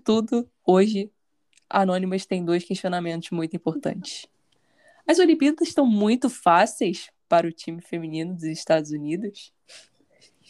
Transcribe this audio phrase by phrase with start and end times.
[0.00, 1.10] tudo, hoje,
[1.68, 4.26] Anônimas tem dois questionamentos muito importantes.
[5.06, 9.52] As Olimpíadas estão muito fáceis para o time feminino dos Estados Unidos?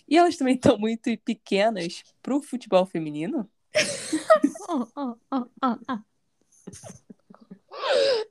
[0.09, 3.48] E elas também estão muito pequenas para o futebol feminino?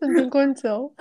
[0.01, 0.93] Não tem condição.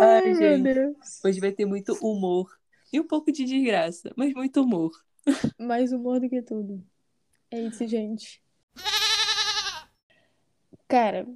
[0.00, 0.96] Ai, meu gente.
[1.24, 2.58] Hoje vai ter muito humor
[2.92, 4.90] e um pouco de desgraça, mas muito humor.
[5.58, 6.84] Mais humor do que tudo.
[7.50, 8.42] É isso, gente.
[10.86, 11.26] Cara,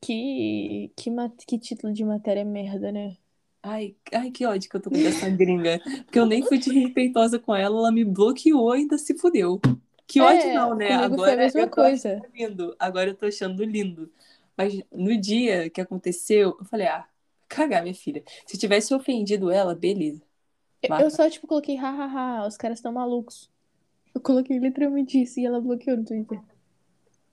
[0.00, 1.10] que, que,
[1.46, 3.16] que título de matéria merda, né?
[3.62, 5.80] Ai, ai, que ódio que eu tô com essa gringa.
[6.04, 9.60] Porque eu nem fui respeitosa com ela, ela me bloqueou e ainda se fudeu.
[10.06, 10.88] Que É, ódio não, né?
[10.88, 12.22] comigo foi a Agora mesma eu tô coisa.
[12.34, 12.76] lindo.
[12.78, 14.10] Agora eu tô achando lindo.
[14.56, 17.06] Mas no dia que aconteceu, eu falei, ah,
[17.48, 18.22] cagar, minha filha.
[18.46, 20.22] Se tivesse ofendido ela, beleza.
[20.82, 23.49] Eu, eu só, tipo, coloquei hahaha, os caras estão malucos.
[24.14, 26.40] Eu coloquei literalmente isso e ela bloqueou no Twitter.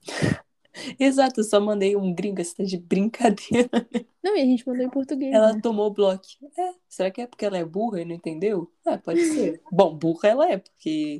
[0.99, 3.69] Exato, eu só mandei um gringa, você tá de brincadeira.
[4.23, 5.59] Não, e a gente mandou em português, Ela né?
[5.61, 6.23] tomou o bloco.
[6.57, 8.71] É, será que é porque ela é burra e não entendeu?
[8.85, 9.61] Ah, pode ser.
[9.71, 11.19] Bom, burra ela é, porque.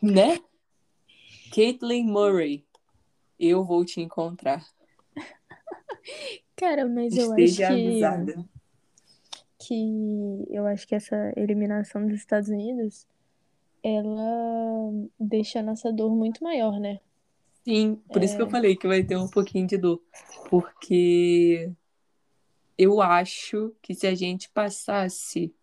[0.00, 0.38] Né?
[1.54, 2.64] Caitlin Murray,
[3.38, 4.64] eu vou te encontrar.
[6.56, 8.44] Cara, mas eu Esteja acho que, avisada.
[9.58, 13.06] que eu acho que essa eliminação dos Estados Unidos,
[13.82, 17.00] ela deixa a nossa dor muito maior, né?
[17.64, 18.50] Sim, por isso que eu É.
[18.50, 20.02] falei que vai ter um pouquinho de dor.
[20.50, 21.70] Porque
[22.76, 25.54] eu acho que se a gente passasse,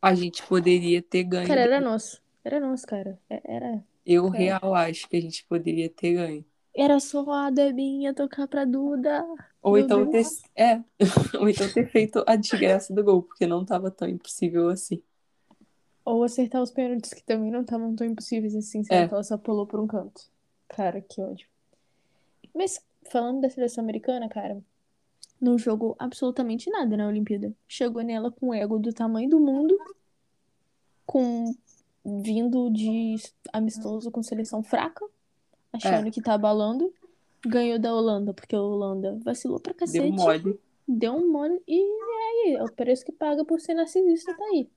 [0.00, 1.48] a gente poderia ter ganho.
[1.48, 2.20] Cara, era nosso.
[2.44, 3.18] Era nosso, cara.
[3.28, 4.38] É- Era, Eu cara.
[4.38, 6.44] real acho que a gente poderia ter ganho.
[6.74, 9.22] era só a Debinha tocar pra Duda.
[9.60, 10.24] Ou então ter,
[10.56, 10.82] é,
[11.38, 15.02] ou então ter feito a desgraça do gol, porque não tava tão impossível assim.
[16.04, 19.06] Ou acertar os pênaltis, que também não estavam tão impossíveis assim, É.
[19.06, 20.22] se ela só pulou por um canto.
[20.68, 21.46] Cara, que ódio.
[22.54, 22.80] Mas
[23.10, 24.60] falando da seleção americana, cara,
[25.40, 27.52] não jogou absolutamente nada na Olimpíada.
[27.68, 29.76] Chegou nela com o ego do tamanho do mundo,
[31.06, 31.54] com
[32.04, 33.16] vindo de
[33.52, 35.04] amistoso com seleção fraca,
[35.72, 36.10] achando É.
[36.10, 36.92] que tá abalando.
[37.46, 40.00] Ganhou da Holanda, porque a Holanda vacilou pra cacete.
[40.04, 40.60] Deu mole.
[40.86, 44.44] Deu um mole e é aí, é o preço que paga por ser narcisista, tá
[44.52, 44.68] aí.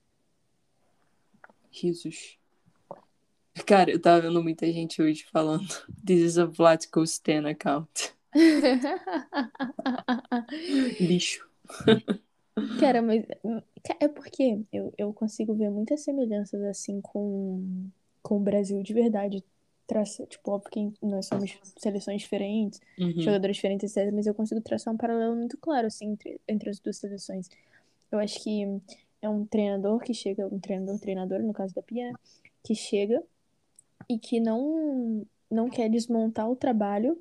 [1.74, 2.38] Risos.
[3.66, 5.68] Cara, eu tava vendo muita gente hoje falando
[6.06, 8.14] This is a Vlatko Stan account.
[11.00, 11.48] Lixo.
[12.80, 13.24] Cara, mas
[14.00, 17.90] é porque eu, eu consigo ver muitas semelhanças assim com,
[18.22, 19.44] com o Brasil de verdade.
[19.86, 23.20] Traça, tipo, óbvio que nós somos seleções diferentes, Uhum.
[23.20, 24.14] jogadores diferentes, etc.
[24.14, 27.50] Mas eu consigo traçar um paralelo muito claro, assim, entre, entre as duas seleções.
[28.10, 28.66] Eu acho que
[29.24, 32.14] é um treinador que chega, um treinador, treinadora, no caso da Pia, né,
[32.62, 33.24] que chega
[34.10, 37.18] e que não, não quer desmontar o trabalho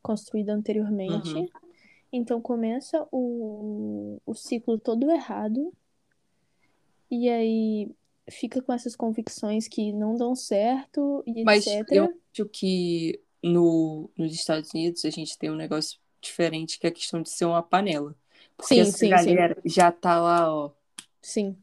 [0.00, 1.34] construído anteriormente.
[1.34, 1.48] Uhum.
[2.12, 5.72] Então começa o, o ciclo todo errado.
[7.10, 7.90] E aí
[8.30, 11.84] fica com essas convicções que não dão certo e Mas etc.
[11.90, 16.90] eu acho que no, nos Estados Unidos a gente tem um negócio diferente que é
[16.90, 18.14] a questão de ser uma panela.
[18.56, 19.10] Porque Sim, essa sim, sim.
[19.10, 20.70] galera já tá lá, ó.
[21.24, 21.56] Sim.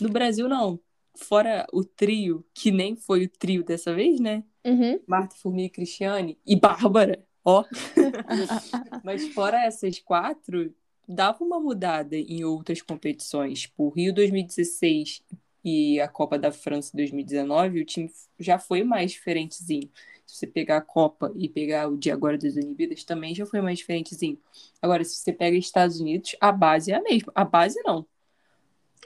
[0.00, 0.80] No Brasil, não.
[1.14, 4.42] Fora o trio, que nem foi o trio dessa vez, né?
[4.66, 4.98] Uhum.
[5.06, 7.64] Marta, Formiga e Cristiane e Bárbara, ó.
[9.04, 10.74] Mas fora essas quatro,
[11.08, 13.60] dava uma mudada em outras competições.
[13.60, 15.22] Tipo, o Rio 2016
[15.64, 19.88] e a Copa da França 2019, o time já foi mais diferentezinho.
[20.26, 23.60] Se você pegar a Copa e pegar o de agora das Olimpíadas, também já foi
[23.60, 24.38] mais diferentezinho.
[24.82, 27.32] Agora, se você pega Estados Unidos, a base é a mesma.
[27.34, 28.06] A base não.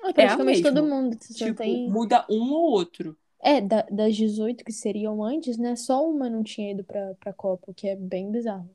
[0.03, 0.75] É praticamente mesma.
[0.81, 1.17] todo mundo.
[1.17, 1.89] Tipo, tem...
[1.89, 3.17] muda um ou outro.
[3.41, 5.77] É, da- das 18 que seriam antes, né?
[5.77, 8.69] Só uma não tinha ido pra, pra Copa, o que é bem bizarro.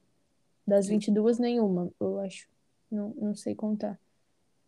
[0.65, 2.47] Das 22, nenhuma, eu acho.
[2.91, 3.99] Não, não sei contar.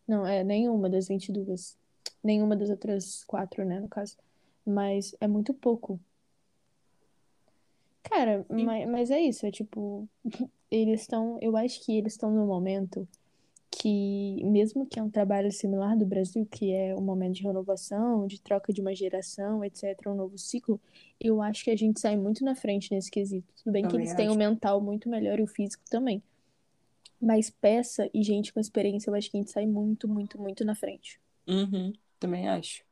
[0.08, 1.78] Não, é nenhuma das 22.
[2.24, 4.18] Nenhuma das outras quatro, né, no caso.
[4.66, 6.00] Mas é muito pouco.
[8.04, 8.66] Cara, Sim.
[8.66, 10.08] mas, mas é isso, é tipo,
[10.70, 13.08] eles estão, eu acho que eles estão no momento
[13.72, 18.28] que, mesmo que é um trabalho similar do Brasil, que é um momento de renovação,
[18.28, 20.80] de troca de uma geração, etc., um novo ciclo,
[21.20, 23.48] eu acho que a gente sai muito na frente nesse quesito.
[23.64, 26.22] Tudo bem que Também eles têm o mental muito melhor e o físico também.
[27.20, 30.66] Mas peça e gente com experiência, eu acho que a gente sai muito, muito, muito
[30.66, 31.20] na frente.
[31.48, 32.84] Uhum, também acho.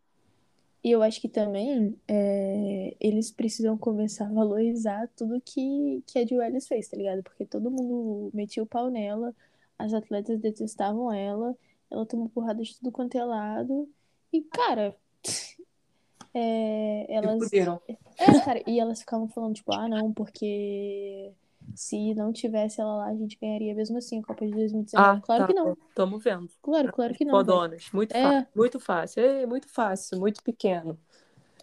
[0.81, 6.25] E eu acho que também é, eles precisam começar a valorizar tudo que, que a
[6.25, 7.21] Jill Ellis fez, tá ligado?
[7.21, 9.35] Porque todo mundo metia o pau nela,
[9.79, 11.55] as atletas detestavam ela,
[11.89, 13.89] ela tomou porrada de tudo quanto é lado.
[14.31, 14.95] E, cara,
[16.33, 17.51] é, elas.
[17.53, 21.31] É, cara, e elas ficavam falando, tipo, ah, não, porque
[21.75, 25.17] se não tivesse ela lá, a gente ganharia mesmo assim a Copa de 2019.
[25.17, 25.47] Ah, claro tá.
[25.47, 25.77] que não.
[25.95, 26.49] Tamo vendo.
[26.61, 27.33] Claro, claro que não.
[27.33, 27.45] velho.
[27.45, 27.89] Fodonas.
[27.93, 28.21] Muito É.
[28.21, 28.47] fácil.
[28.55, 29.47] Muito fácil.
[29.47, 30.19] Muito fácil.
[30.19, 30.99] Muito pequeno.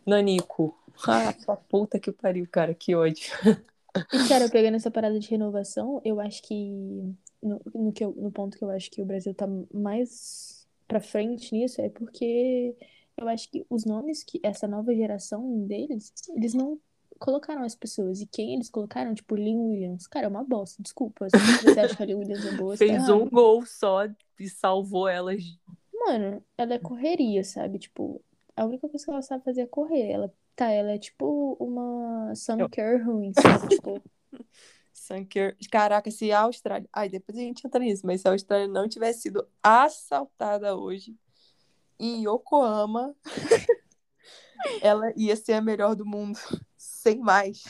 [0.07, 0.77] Nanico.
[1.07, 2.75] Ah, sua puta que pariu, cara.
[2.75, 3.29] Que ódio.
[4.13, 8.31] E, cara, pegando essa parada de renovação, eu acho que no, no, que eu- no
[8.31, 12.75] ponto que eu acho que o Brasil tá mais pra frente nisso é porque
[13.17, 16.79] eu acho que os nomes que essa nova geração deles, eles não
[17.19, 18.21] colocaram as pessoas.
[18.21, 20.07] E quem eles colocaram, tipo, Lynn Williams.
[20.07, 21.27] Cara, é uma bosta, desculpa.
[21.31, 24.01] Se você acha que a Lynn Williams é boa, tá Fez um gol só
[24.39, 25.43] e salvou elas.
[25.95, 27.79] Mano, ela é correria, sabe?
[27.79, 28.21] Tipo,
[28.55, 30.11] a única coisa que ela sabe fazer é correr.
[30.11, 33.69] Ela, tá, ela é tipo uma Sam Eu- Kerr ruim, sabe?
[33.69, 33.99] Tipo,
[35.07, 35.57] Sanker.
[35.71, 36.89] Caraca, se a Austrália.
[36.93, 41.17] Ai, depois a gente entra nisso, mas se a Austrália não tivesse sido assaltada hoje
[41.99, 43.15] em Yokohama,
[44.83, 46.39] ela ia ser a melhor do mundo.
[46.77, 47.63] Sem mais.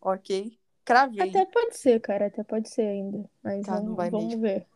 [0.00, 0.58] Ok?
[0.84, 1.30] Cravei.
[1.30, 3.24] até pode ser, cara, até pode ser ainda.
[3.42, 4.42] Mas Tá, não vamos, vamos mesmo.
[4.42, 4.66] ver.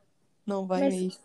[0.46, 1.20] Não vai Mas- mesmo.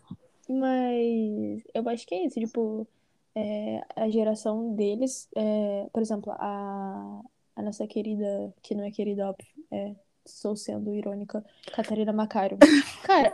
[0.46, 2.86] Mas eu acho que é isso, tipo,
[3.34, 7.22] é, a geração deles, é, por exemplo, a,
[7.56, 9.94] a nossa querida, que não é querida, óbvio, é,
[10.24, 12.58] estou sendo irônica, Catarina Macário.
[13.04, 13.32] Cara,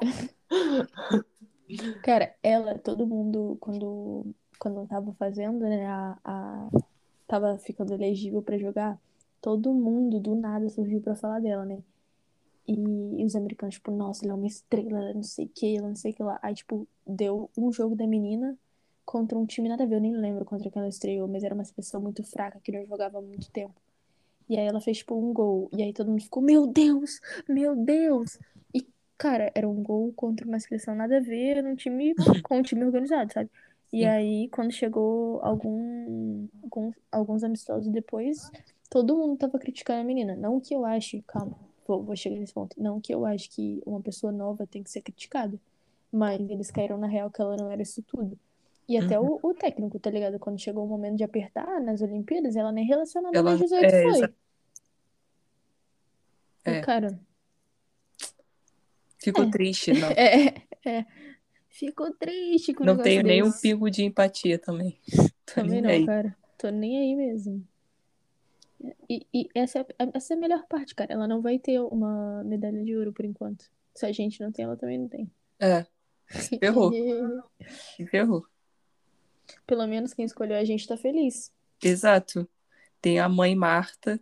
[2.03, 4.27] cara, ela, todo mundo, quando,
[4.59, 6.69] quando tava fazendo, né, a, a,
[7.27, 8.99] tava ficando elegível pra jogar,
[9.41, 11.83] todo mundo do nada surgiu pra falar dela, né?
[12.67, 15.89] E os americanos, tipo, nossa, ela é uma estrela, ela não sei o que, ela
[15.89, 16.39] não sei o que lá.
[16.41, 18.57] Aí, tipo, deu um jogo da menina
[19.05, 21.55] contra um time nada a ver, eu nem lembro contra quem ela estreou, mas era
[21.55, 23.75] uma seleção muito fraca que não jogava há muito tempo.
[24.51, 25.71] E aí ela fez, tipo, um gol.
[25.73, 28.39] E aí todo mundo ficou, meu Deus, meu Deus.
[28.75, 28.87] E,
[29.19, 32.85] cara, era um gol contra uma seleção nada a ver, num time, com um time
[32.85, 33.51] organizado, sabe?
[33.93, 34.07] E Sim.
[34.07, 38.53] aí, quando chegou algum, algum- alguns amistosos depois,
[38.91, 40.37] todo mundo tava criticando a menina.
[40.37, 41.57] Não que eu ache, calma,
[41.87, 42.81] vou, vou chegar nesse ponto.
[42.81, 45.59] Não que eu ache que uma pessoa nova tem que ser criticada.
[46.13, 48.39] Mas eles caíram na real que ela não era isso tudo.
[48.91, 49.39] E até Uhum.
[49.41, 50.37] o, o técnico, tá ligado?
[50.41, 54.03] Quando chegou o momento de apertar nas Olimpíadas, ela nem relacionada Ela- mais 18 é,
[54.03, 54.11] foi.
[54.11, 54.35] exa-
[56.67, 56.81] E, É.
[56.81, 57.21] cara,
[59.23, 59.51] Fico É.
[59.51, 60.09] triste, não.
[60.11, 60.55] é,
[60.85, 61.07] é.
[61.69, 64.99] Ficou triste com Não tenho nem um pingo de empatia também.
[65.47, 66.05] Tô Também não, aí.
[66.07, 66.37] cara.
[66.59, 67.65] Tô nem aí mesmo.
[69.09, 71.13] E, e essa, é, essa é a melhor parte, cara.
[71.13, 73.71] Ela não vai ter uma medalha de ouro por enquanto.
[73.95, 75.31] Se a gente não tem, ela também não tem.
[75.61, 75.87] É,
[76.59, 76.91] ferrou.
[78.11, 78.45] ferrou.
[79.67, 81.53] Pelo menos quem escolheu a gente tá feliz.
[81.83, 82.49] Exato.
[83.01, 84.21] Tem a mãe Marta.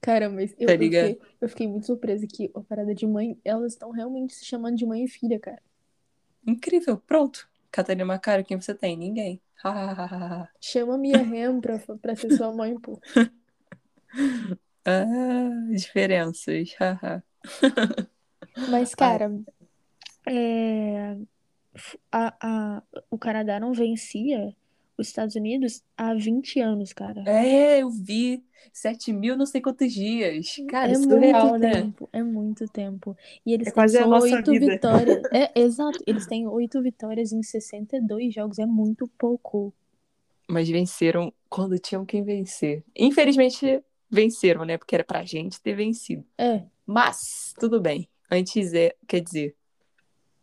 [0.00, 3.38] Cara, mas eu, Tá eu fiquei, eu fiquei muito surpresa que a parada de mãe,
[3.44, 5.62] elas estão realmente se chamando de mãe e filha, cara.
[6.46, 6.98] Incrível.
[6.98, 7.48] Pronto.
[7.70, 8.96] Catarina Macário, quem você tem?
[8.96, 9.40] Ninguém.
[10.60, 13.00] Chama a Mia Hamm pra, pra ser sua mãe, pô.
[14.84, 16.68] ah, diferenças.
[18.68, 19.32] Mas, cara,
[20.28, 21.16] é,
[22.12, 22.34] a,
[22.78, 24.54] a, o Canadá não vencia
[24.96, 27.26] os Estados Unidos há 20 anos, cara.
[27.26, 28.42] é, eu vi.
[28.72, 30.62] 7 mil não sei quantos dias.
[30.68, 31.70] Cara, é surreal, muito né?
[31.72, 33.16] tempo, é muito tempo.
[33.44, 34.66] E eles É têm quase só oito vida.
[34.72, 35.22] vitórias.
[35.32, 39.74] É, exato, eles têm oito vitórias em 62 jogos, é muito pouco.
[40.48, 42.84] Mas venceram quando tinham quem vencer.
[42.96, 44.76] Infelizmente, venceram, né?
[44.78, 46.24] Porque era pra gente ter vencido.
[46.38, 48.08] É, Mas, tudo bem.
[48.30, 49.56] Antes é, quer dizer.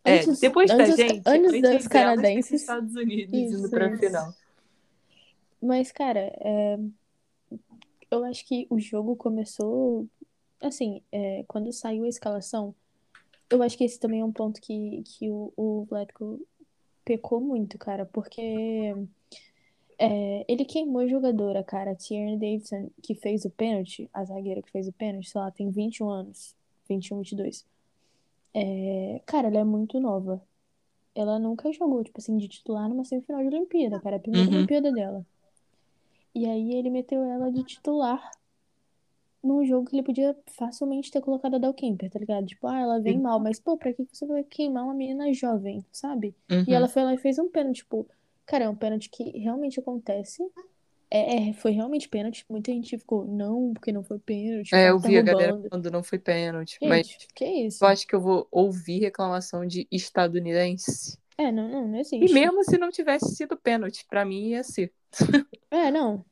[0.03, 2.51] É, Antes- depois da antes- gente, antes antes delas, canadenses.
[2.51, 3.99] os Estados Unidos indo Isso, pra isso.
[3.99, 4.33] final.
[5.61, 6.79] mas, cara, é,
[8.09, 10.07] eu acho que o jogo começou.
[10.59, 12.73] Assim, é, quando saiu a escalação,
[13.49, 16.39] eu acho que esse também é um ponto que, que o, o Vlatko
[17.05, 18.95] pecou muito, cara, porque
[19.99, 21.91] é, ele queimou a jogadora, cara.
[21.91, 25.51] A Tierney Davidson, que fez o pênalti, a zagueira que fez o pênalti, sei lá,
[25.51, 26.55] tem 21 anos,
[26.89, 27.65] 21, 22.
[28.53, 30.41] É, cara, ela é muito nova.
[31.15, 34.15] Ela nunca jogou, tipo assim, de titular numa semifinal de Olimpíada, cara.
[34.15, 34.57] É a primeira Uhum.
[34.57, 35.25] Olimpíada dela.
[36.33, 38.31] E aí ele meteu ela de titular
[39.43, 42.45] num jogo que ele podia facilmente ter colocado a Dal Kemper, tá ligado?
[42.45, 43.21] Tipo, ah, ela vem Sim.
[43.23, 46.35] mal, mas pô, pra que você vai queimar uma menina jovem, sabe?
[46.49, 46.63] Uhum.
[46.67, 48.07] E ela foi lá e fez um pênalti, tipo,
[48.45, 50.43] cara, é um pênalti que realmente acontece.
[51.13, 52.45] É, é, foi realmente pênalti.
[52.49, 55.69] Muita gente ficou, não, porque não foi pênalti, É, eu tá vi a galera roubando.
[55.69, 57.83] falando não foi pênalti, mas Gente, que isso?
[57.83, 61.17] eu acho que eu vou ouvir reclamação de estadunidense.
[61.37, 62.33] É, não, não, não E existe.
[62.33, 64.93] mesmo se não tivesse sido pênalti, pra mim ia ser.
[65.69, 66.25] É, não.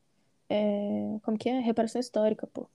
[0.50, 1.60] É, como que é?
[1.60, 2.70] Reparação histórica, pô.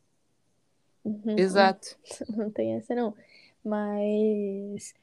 [1.05, 1.97] Uhum, Exato.
[2.37, 3.15] Não tem essa, não.
[3.63, 4.95] Mas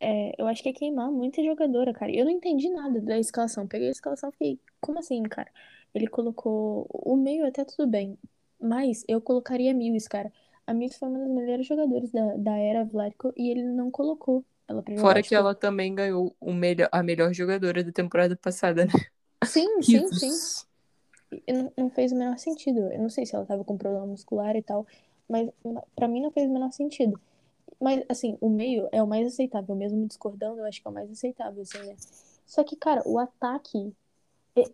[0.00, 2.10] é, eu acho que é queimar muita jogadora, cara.
[2.14, 3.66] Eu não entendi nada da escalação.
[3.66, 5.50] Peguei a escalação e fiquei, como assim, cara?
[5.94, 8.18] Ele colocou o meio até tudo bem.
[8.60, 10.32] Mas eu colocaria a Mills, cara.
[10.66, 14.44] A Mills foi uma das melhores jogadoras da, da era Vlatko e ele não colocou
[14.68, 15.08] ela pra jogar.
[15.08, 18.92] Fora que Tipo, ela também ganhou o melhor, a melhor jogadora da temporada passada, né?
[19.44, 20.30] Sim, sim, sim.
[21.48, 22.80] Não, não fez o menor sentido.
[22.92, 24.86] Eu não sei se ela tava com problema muscular e tal,
[25.28, 25.48] mas
[25.94, 27.20] pra mim não fez o menor sentido.
[27.80, 30.94] Mas, assim, o meio é o mais aceitável, mesmo discordando, eu acho que é o
[30.94, 31.96] mais aceitável, assim, né?
[32.46, 33.94] Só que, cara, o ataque,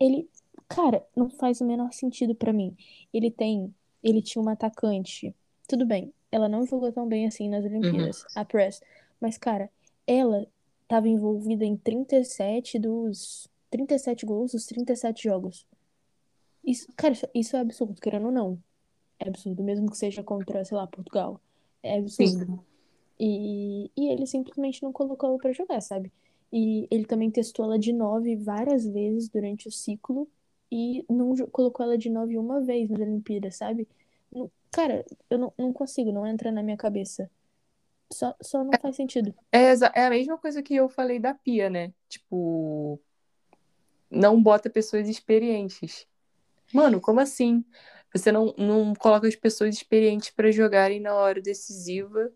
[0.01, 0.29] ele,
[0.69, 2.77] cara, não faz o menor sentido pra mim.
[3.13, 5.35] Ele tem, ele tinha uma atacante,
[5.69, 8.81] tudo bem, ela não jogou tão bem assim nas Olimpíadas, a Press,
[9.21, 9.71] mas, cara,
[10.07, 10.47] ela
[10.87, 15.67] tava envolvida em 37 dos 37 gols dos 37 jogos.
[16.65, 18.59] Isso, cara, isso, isso é absurdo, querendo ou não.
[19.19, 21.41] É absurdo, mesmo que seja contra, sei lá, Portugal.
[21.83, 22.45] É absurdo.
[22.45, 22.59] Sim.
[23.19, 26.13] E, e ele simplesmente não colocou ela pra jogar, sabe?
[26.53, 30.29] E ele também testou ela de 9 várias vezes durante o ciclo
[30.71, 33.89] e não colocou ela de 9 uma vez nas Olimpíadas, sabe?
[34.33, 37.31] Não- cara, eu não, não consigo, não entra na minha cabeça.
[38.13, 39.35] Só, só não faz sentido.
[39.51, 41.93] É, é a mesma coisa que eu falei da Pia, né?
[42.09, 43.01] Tipo,
[44.11, 46.07] não bota pessoas experientes.
[46.73, 47.65] Mano, como assim?
[48.13, 52.31] Você não, não coloca as pessoas experientes pra jogarem na hora decisiva.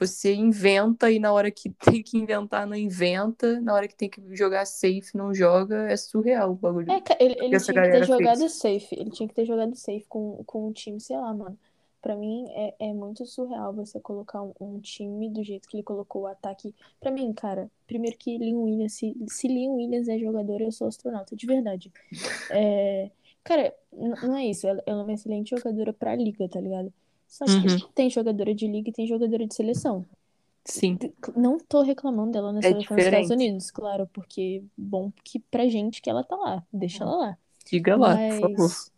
[0.00, 3.60] Você inventa e na hora que tem que inventar, não inventa.
[3.60, 5.90] Na hora que tem que jogar safe, não joga.
[5.90, 6.90] É surreal o bagulho.
[6.90, 8.52] É, ele, ele tinha que ter jogado fez.
[8.52, 8.88] safe.
[8.92, 11.58] Ele tinha que ter jogado safe com, com um time, sei lá, mano.
[12.00, 15.82] Pra mim é, é muito surreal você colocar um, um time do jeito que ele
[15.82, 16.74] colocou o ataque.
[16.98, 20.88] Pra mim, cara, primeiro que Leon Williams, se, se Leon Williams é jogador, eu sou
[20.88, 21.92] astronauta, de verdade.
[22.50, 23.10] É,
[23.44, 24.66] cara, não é isso.
[24.66, 26.90] Ela, ela é uma excelente jogadora pra liga, tá ligado?
[27.30, 27.78] Só que Uhum.
[27.94, 30.04] tem jogadora de liga e tem jogadora de seleção.
[30.64, 30.98] Sim.
[31.36, 33.32] Não tô reclamando dela na É seleção dos Estados diferente.
[33.32, 37.38] Unidos, claro, porque bom que pra gente que ela tá lá, deixa ela lá.
[37.64, 38.58] Diga lá, por favor.
[38.58, 38.92] Mas,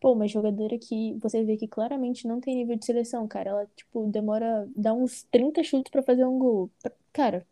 [0.00, 3.50] pô, uma jogadora que você vê que claramente não tem nível de seleção, cara.
[3.50, 6.68] Ela, tipo, demora, dá uns 30 chutes pra fazer um gol.
[7.12, 7.46] Cara,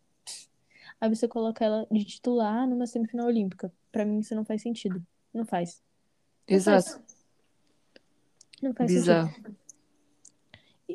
[0.99, 3.71] aí você coloca ela de titular numa semifinal olímpica.
[3.93, 5.01] Pra mim isso não faz sentido.
[5.33, 5.81] Não faz.
[6.47, 6.85] Não faz.
[6.85, 7.01] Exato.
[8.61, 9.57] Não faz sentido.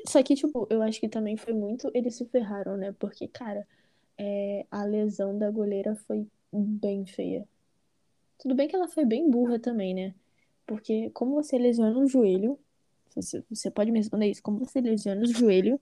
[0.07, 1.91] Só que, tipo, eu acho que também foi muito.
[1.95, 2.95] Eles se ferraram, né?
[2.99, 3.67] Porque, cara,
[4.19, 7.47] é, a lesão da goleira foi bem feia.
[8.39, 10.15] Tudo bem que ela foi bem burra também, né?
[10.67, 12.59] Porque, como você lesiona o joelho.
[13.15, 14.43] Você, você pode me responder isso?
[14.43, 15.79] Como você lesiona o joelho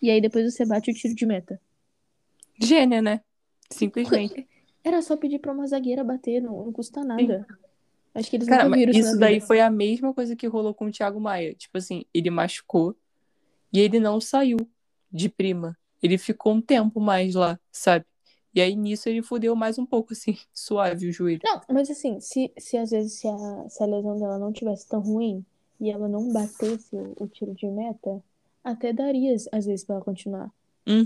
[0.00, 1.60] e aí depois você bate o tiro de meta?
[2.60, 3.20] Gênia, né?
[3.70, 4.46] Simplesmente.
[4.84, 7.44] Era só pedir pra uma zagueira bater, não, não custa nada.
[8.14, 9.46] Acho que eles Cara, nunca mas viram isso isso daí vida.
[9.46, 11.52] foi a mesma coisa que rolou com o Thiago Maia.
[11.54, 12.96] Tipo assim, ele machucou
[13.72, 14.58] e ele não saiu
[15.10, 15.76] de prima.
[16.02, 18.04] Ele ficou um tempo mais lá, sabe?
[18.54, 21.42] E aí nisso ele fudeu mais um pouco, assim, suave o joelho.
[21.42, 24.88] Não, mas assim, se, se às vezes se a, se a lesão dela não tivesse
[24.88, 25.44] tão ruim
[25.80, 28.22] e ela não batesse o, o tiro de meta,
[28.64, 30.50] até daria às vezes pra ela continuar.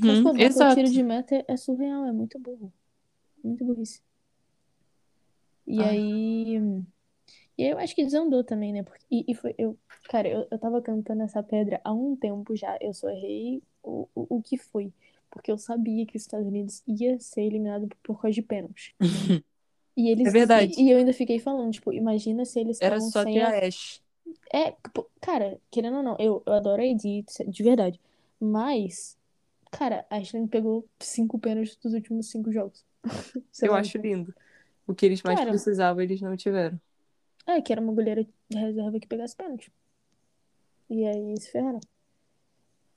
[0.04, 0.74] Mas, Uhum, pô, bater o exato.
[0.74, 2.72] tiro de meta é, é surreal, é muito burro.
[3.42, 4.00] Muito burrice.
[5.66, 5.88] E Ai.
[5.88, 6.82] aí.
[7.58, 8.82] E aí eu acho que desandou também, né?
[8.82, 9.54] Porque, e, e foi.
[9.58, 9.78] Eu,
[10.08, 12.76] cara, eu, eu tava cantando essa pedra há um tempo já.
[12.80, 14.92] Eu só errei o, o, o que foi.
[15.30, 18.94] Porque eu sabia que os Estados Unidos ia ser eliminado por, por causa de pênalti.
[19.96, 20.78] E eles, É verdade.
[20.78, 23.66] E, e eu ainda fiquei falando, tipo, imagina se eles Era só sem ter a
[23.66, 24.02] Ash.
[24.52, 24.74] é,
[25.20, 28.00] cara, querendo ou não, eu, eu adoro a Edith, de verdade.
[28.40, 29.18] Mas,
[29.70, 32.84] cara, a Ashley pegou cinco pênaltis dos últimos cinco jogos.
[33.60, 34.34] Eu acho lindo.
[34.86, 35.52] O que eles mais Cara.
[35.52, 36.80] precisavam, eles não tiveram.
[37.46, 39.72] É, que era uma goleira de reserva que pegasse pênalti.
[40.88, 41.80] E aí se ferraram.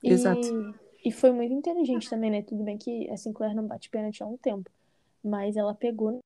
[0.02, 0.74] E, Exato.
[1.04, 2.42] e foi muito inteligente também, né?
[2.42, 4.70] Tudo bem que a Sinclair não bate pênalti há um tempo.
[5.22, 6.18] Mas ela pegou.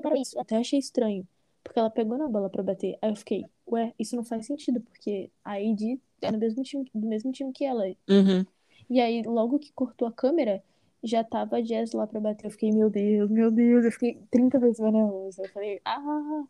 [0.00, 1.26] Para isso, até achei estranho.
[1.62, 2.96] Porque ela pegou na bola pra bater.
[3.02, 6.90] Aí eu fiquei, ué, isso não faz sentido, porque a Ed é do mesmo time,
[6.94, 7.84] do mesmo time que ela.
[8.08, 8.46] Uhum.
[8.88, 10.62] E aí, logo que cortou a câmera,
[11.02, 12.46] já tava a Jazz lá pra bater.
[12.46, 13.84] Eu fiquei, meu Deus, meu Deus.
[13.84, 15.42] Eu fiquei 30 vezes mais nervosa.
[15.42, 16.44] Eu falei, ah,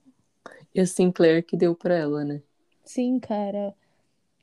[0.75, 2.43] E a Sinclair que deu pra ela, né?
[2.85, 3.75] sim, cara.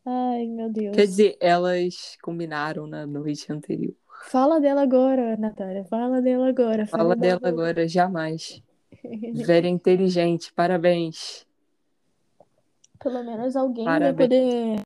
[0.06, 0.96] Ai, meu Deus.
[0.96, 3.96] Quer dizer, elas combinaram na noite anterior.
[4.28, 5.84] Fala dela agora, Natália.
[5.86, 6.86] Fala dela agora.
[6.86, 8.62] Fala dela agora, jamais.
[9.34, 11.46] Velha inteligente, parabéns.
[13.00, 14.16] Pelo menos alguém Parabéns.
[14.16, 14.82] vai poder.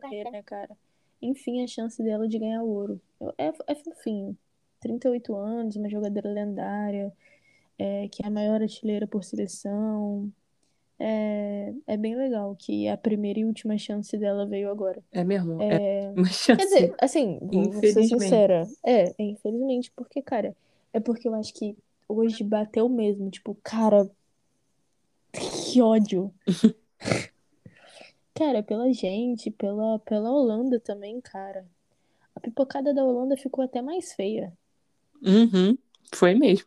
[0.00, 0.76] carreira, né, cara?
[1.22, 3.00] Enfim, a chance dela de ganhar ouro.
[3.36, 4.36] É, é fofinho.
[4.80, 7.12] 38 anos, uma jogadora lendária,
[7.78, 10.32] é, que é a maior artilheira por seleção.
[10.98, 15.02] É, é bem legal que a primeira e última chance dela veio agora.
[15.12, 15.60] É mesmo?
[15.60, 16.56] É, uma chance.
[16.56, 18.68] Quer dizer, assim, vou vou ser sincera.
[18.84, 20.54] É, é, infelizmente, porque, cara,
[20.92, 21.76] é porque eu acho que
[22.08, 23.30] hoje bateu mesmo.
[23.30, 24.10] Tipo, cara,
[25.32, 26.32] que ódio.
[28.40, 31.68] Cara, pela gente, pela, pela Holanda também, cara.
[32.34, 34.50] A pipocada da Holanda ficou até mais feia.
[35.22, 35.76] Uhum,
[36.14, 36.66] foi mesmo.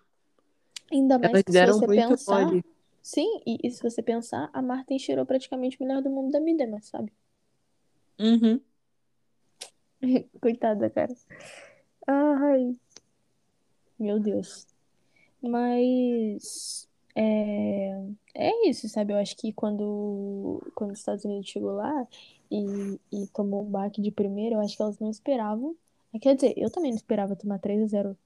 [0.92, 2.46] Ainda mais Elas que se você pensar.
[2.46, 2.66] mole.
[3.02, 6.40] Sim, e, e se você pensar, a Marta tirou praticamente o melhor do mundo da
[6.40, 7.12] Midema, sabe?
[8.20, 8.62] Uhum.
[10.40, 11.16] Coitada, cara.
[12.06, 12.76] Ai,
[13.98, 14.68] meu Deus.
[15.42, 18.00] Mas é,
[18.36, 19.14] é isso, sabe?
[19.14, 22.08] Eu acho que quando, quando os Estados Unidos chegou lá
[22.50, 25.76] e, e tomou um baque de primeira, eu acho que elas não esperavam.
[26.22, 28.18] Quer dizer, eu também não esperava tomar 3 a 0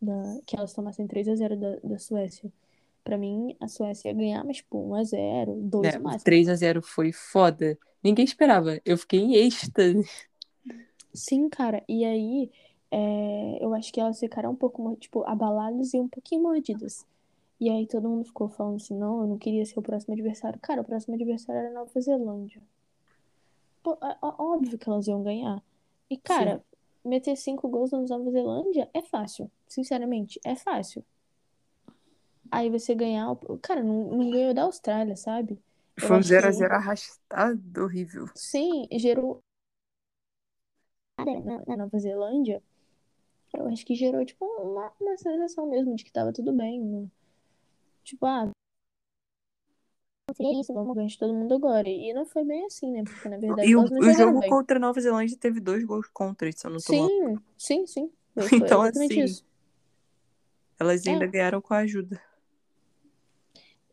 [0.00, 2.52] da, que elas tomassem 3 a 0 da, da Suécia.
[3.04, 6.24] Pra mim, a Suécia ia ganhar, mas tipo, 1 a 0 2 É, máximo.
[6.24, 7.78] 3 a 0 foi foda.
[8.02, 8.80] Ninguém esperava.
[8.84, 10.08] Eu fiquei em êxtase.
[11.12, 11.82] Sim, cara.
[11.88, 12.50] E aí,
[12.90, 17.06] é, eu acho que elas ficaram um pouco, tipo, abaladas e um pouquinho mordidas.
[17.60, 20.58] E aí todo mundo ficou falando assim, não, eu não queria ser o próximo adversário.
[20.60, 22.62] Cara, o próximo adversário era Nova Zelândia.
[23.82, 25.62] Pô, é- óbvio que elas iam ganhar.
[26.08, 26.64] E, cara,
[27.04, 29.50] meter cinco gols na Nova Zelândia é fácil.
[29.68, 31.04] Sinceramente, é fácil.
[32.50, 33.36] Aí você ganhar.
[33.62, 35.62] Cara, não, não ganhou da Austrália, sabe?
[35.96, 38.26] Eu Foi um acho que- 0x0 arrastado, horrível.
[38.34, 39.42] Sim, gerou.
[41.18, 42.62] Na, na Nova Zelândia,
[43.54, 46.80] eu acho que gerou, tipo, uma, uma sensação mesmo de que tava tudo bem.
[46.80, 47.06] né?
[48.04, 48.50] Tipo, ah,
[50.34, 51.88] seria isso, vamos ganhar de todo mundo agora.
[51.88, 53.04] E não foi bem assim, né?
[53.04, 54.50] Porque na verdade E o, o jogo bem.
[54.50, 57.08] contra a Nova Zelândia teve dois gols contra, se eu não tô mal.
[57.08, 58.12] Sim, sim, sim.
[58.58, 59.44] Foi, Então, exatamente assim, isso.
[60.80, 61.28] Elas ainda É.
[61.28, 62.20] ganharam com a ajuda.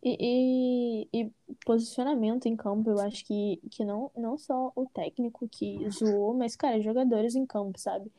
[0.04, 1.32] E, e, e
[1.66, 6.56] posicionamento em campo, eu acho que, que não, não só o técnico que zoou, mas,
[6.56, 8.12] cara, jogadores em campo, sabe?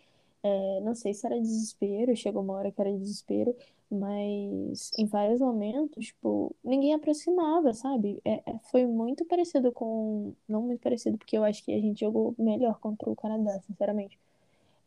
[0.43, 3.55] É, não sei se era desespero, chegou uma hora que era desespero,
[3.91, 8.21] mas em vários momentos, tipo, ninguém aproximava, sabe?
[8.25, 10.35] É, é, foi muito parecido com.
[10.49, 14.19] Não muito parecido, porque eu acho que a gente jogou melhor contra o Canadá, sinceramente.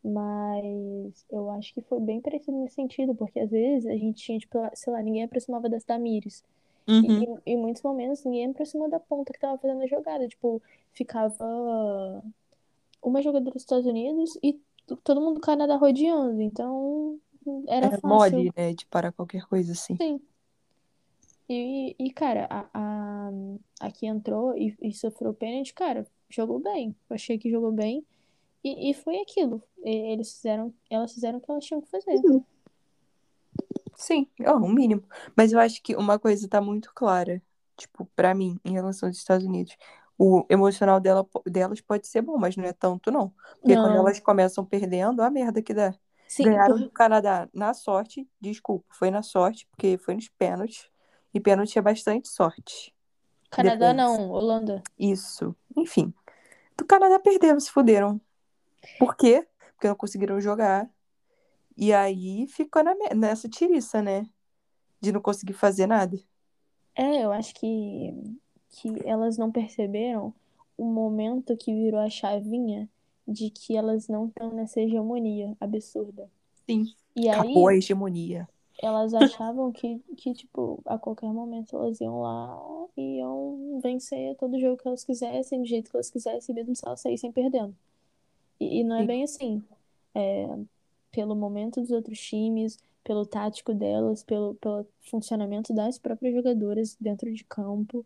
[0.03, 4.39] Mas eu acho que foi bem parecido nesse sentido, porque às vezes a gente tinha,
[4.39, 6.43] tipo, sei lá, ninguém aproximava das Tamires.
[6.87, 7.37] E, Uhum.
[7.45, 10.27] e- em muitos momentos ninguém aproximou da ponta que tava fazendo a jogada.
[10.27, 10.61] Tipo,
[10.93, 12.23] ficava
[13.01, 14.59] uma jogadora dos Estados Unidos e
[15.03, 16.41] todo mundo do Canadá rodeando.
[16.41, 17.19] Então,
[17.67, 18.07] era Era fácil.
[18.07, 18.73] mole, né?
[18.73, 19.99] De parar qualquer coisa assim.
[19.99, 20.21] Sim.
[21.49, 23.29] E, e cara, a, a,
[23.81, 26.95] a que entrou e, e sofreu pênalti, cara, jogou bem.
[27.09, 28.05] Eu achei que jogou bem.
[28.63, 29.63] E, e foi aquilo.
[29.83, 32.25] Eles fizeram, elas fizeram o que elas tinham que fazer.
[33.95, 35.03] Sim, ó, o mínimo.
[35.35, 37.41] Mas eu acho que uma coisa tá muito clara,
[37.77, 39.75] tipo, pra mim, em relação aos Estados Unidos.
[40.17, 43.33] O emocional dela, delas pode ser bom, mas não é tanto, não.
[43.61, 43.97] Porque quando Não.
[43.97, 45.93] elas começam perdendo, a merda que dá.
[46.31, 50.89] Sim, Ganharam do Canadá na sorte, desculpa, foi na sorte, porque foi nos pênaltis.
[51.33, 52.95] E pênalti é bastante sorte.
[53.49, 54.17] Canadá Depois.
[54.17, 54.81] não, Holanda.
[54.97, 55.53] Isso.
[55.75, 56.13] Enfim.
[56.77, 58.19] Do Canadá perderam, se fuderam.
[58.97, 59.45] Por quê?
[59.73, 60.89] Porque não conseguiram jogar.
[61.75, 64.25] E aí ficou na nessa tiriça, né?
[65.01, 66.17] De não conseguir fazer nada.
[66.95, 68.39] É, eu acho que,
[68.69, 70.33] que elas não perceberam
[70.77, 72.89] o momento que virou a chavinha
[73.31, 76.29] de que elas não estão nessa hegemonia absurda.
[76.69, 76.93] Sim.
[77.15, 78.47] E aí, Acabou a hegemonia.
[78.81, 82.57] elas achavam que, que, tipo, a qualquer momento elas iam lá
[82.97, 86.85] e iam vencer todo jogo que elas quisessem, do jeito que elas quisessem, mesmo se
[86.85, 87.75] elas saíssem perdendo.
[88.59, 89.07] E, e não é Sim.
[89.07, 89.63] bem assim.
[90.15, 90.47] É,
[91.11, 97.33] pelo momento dos outros times, pelo tático delas, pelo, pelo funcionamento das próprias jogadoras dentro
[97.33, 98.05] de campo.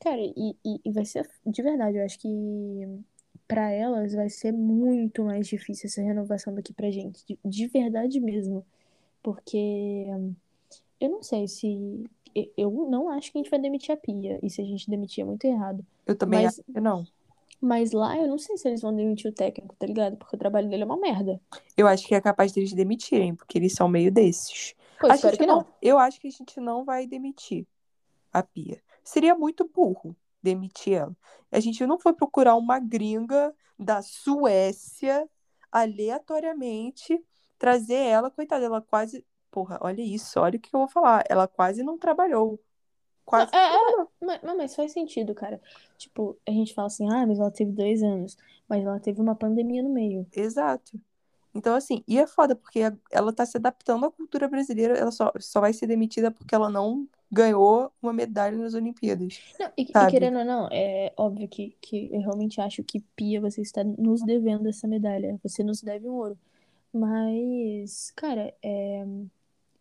[0.00, 2.28] Cara, e, e, e vai ser, de verdade, eu acho que
[3.50, 8.20] pra elas vai ser muito mais difícil essa renovação daqui pra gente, de, de verdade
[8.20, 8.64] mesmo.
[9.22, 10.06] Porque
[11.00, 12.04] eu não sei se.
[12.56, 14.38] Eu não acho que a gente vai demitir a Pia.
[14.42, 15.84] E se a gente demitir é muito errado.
[16.06, 17.04] Eu também Mas- acho que não.
[17.60, 20.16] Mas lá eu não sei se eles vão demitir o técnico, tá ligado?
[20.16, 21.38] Porque o trabalho dele é uma merda.
[21.76, 24.74] Eu acho que é capaz deles demitirem, porque eles são meio desses.
[24.98, 25.66] Pô, A gente que não.
[25.82, 27.66] Eu acho que a gente não vai demitir
[28.32, 28.80] a Pia.
[29.04, 30.16] Seria muito burro.
[30.42, 31.16] Demitir ela.
[31.50, 35.28] A gente não foi procurar uma gringa da Suécia
[35.70, 37.22] aleatoriamente
[37.58, 39.24] trazer ela, coitada, ela quase.
[39.50, 41.24] Porra, olha isso, olha o que eu vou falar.
[41.28, 42.58] Ela quase não trabalhou.
[43.24, 43.54] Quase.
[43.54, 45.60] É, é, mas, mas faz sentido, cara.
[45.98, 48.36] Tipo, a gente fala assim, ah, mas ela teve dois anos.
[48.68, 50.26] Mas ela teve uma pandemia no meio.
[50.32, 51.00] Exato.
[51.54, 55.32] Então, assim, e é foda, porque ela tá se adaptando à cultura brasileira, ela só,
[55.40, 59.40] só vai ser demitida porque ela não ganhou uma medalha nas Olimpíadas.
[59.58, 63.40] Não, e, e querendo ou não, é óbvio que, que eu realmente acho que, Pia,
[63.40, 65.38] você está nos devendo essa medalha.
[65.42, 66.38] Você nos deve um ouro.
[66.92, 69.04] Mas, cara, é,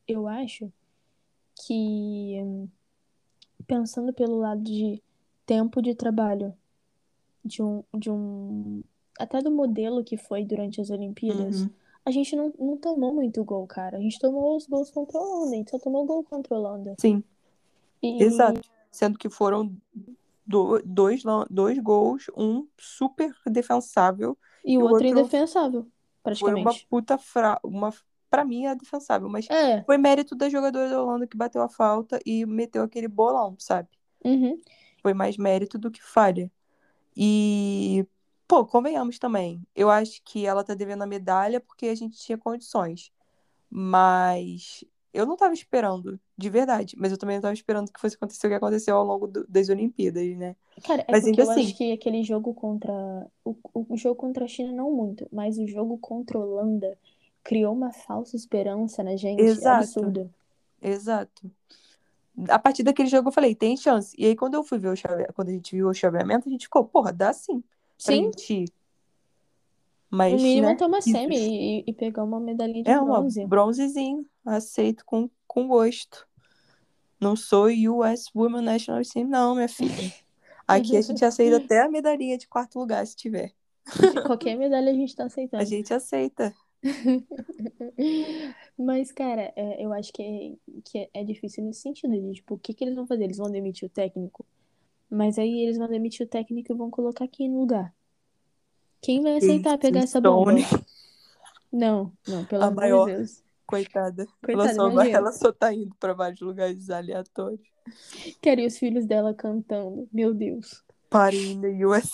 [0.08, 0.72] eu acho
[1.66, 2.36] que,
[3.66, 5.02] pensando pelo lado de
[5.46, 6.54] tempo de trabalho,
[7.44, 8.84] de um, de um,
[9.20, 11.70] até do modelo que foi durante as Olimpíadas, Uhum.
[12.06, 13.98] a gente não, não tomou muito gol, cara.
[13.98, 16.58] A gente tomou os gols contra a Holanda, a gente só tomou gol contra a
[16.60, 16.96] Holanda.
[17.00, 17.24] Sim,
[18.02, 18.62] E, exato.
[18.92, 19.72] Sendo que foram
[20.46, 26.22] do- dois, dois gols, um super defensável e o o outro outro indefensável, Foi uma
[26.24, 26.88] praticamente.
[26.90, 27.60] puta fra...
[27.64, 27.94] uma
[28.30, 31.68] Pra mim é defensável, mas É, foi mérito da jogadora da Holanda que bateu a
[31.70, 33.90] falta e meteu aquele bolão, sabe?
[34.24, 34.62] uhum.
[35.02, 36.52] Foi mais mérito do que falha.
[37.18, 38.06] E,
[38.50, 39.64] pô, convenhamos também.
[39.76, 43.14] Eu acho que ela tá devendo a medalha porque a gente tinha condições.
[43.70, 44.84] Mas
[45.14, 46.96] eu não tava esperando, de verdade.
[46.98, 49.48] Mas eu também não tava esperando que fosse acontecer o que aconteceu ao longo do-
[49.48, 50.56] das Olimpíadas, né?
[50.84, 51.66] Cara, é Mas porque ainda eu assim.
[51.66, 52.94] acho que aquele jogo contra.
[53.46, 53.56] O,
[53.90, 56.98] o jogo contra a China não muito, mas o jogo contra a Holanda
[57.44, 60.00] criou uma falsa esperança na gente Exato.
[60.02, 60.30] absurda.
[60.82, 61.52] Exato.
[62.50, 64.16] A partir daquele jogo eu falei, tem chance.
[64.18, 65.26] E aí quando eu fui ver o chave...
[65.34, 67.64] quando a gente viu o chaveamento, a gente ficou, porra, dá sim
[68.04, 68.32] pra Sim,
[70.10, 70.72] Mas, mínimo né?
[70.74, 73.46] é tomar semi e, e pegar uma medalhinha de É bronze.
[73.46, 76.28] bronzezinho, aceito com, com gosto.
[77.20, 80.12] Não sou US Women National Team, não, minha filha.
[80.68, 83.54] Aqui a gente aceita até a medalhinha de quarto lugar, se tiver.
[84.26, 85.66] Qualquer medalha a gente tá A aceitando.
[85.66, 86.54] gente aceita.
[88.78, 92.56] Mas, cara, é, eu acho que é, que é- é difícil nesse sentido, de, tipo,
[92.56, 93.26] o que que eles vão fazer?
[93.26, 94.46] Eles vão demitir o técnico?
[95.10, 97.94] Mas aí eles vão demitir o técnico e vão colocar quem no lugar?
[99.02, 100.52] Quem vai aceitar pegar essa bomba?
[101.72, 103.06] Não, não, pelo A amor maior.
[103.10, 103.44] de Deus.
[103.66, 104.28] coitada.
[104.44, 107.62] Coitada, ela, só vai, ela só tá indo pra vários lugares aleatórios.
[108.42, 110.08] Quero os filhos dela cantando.
[110.12, 110.84] Meu Deus.
[111.10, 112.12] Parem na US.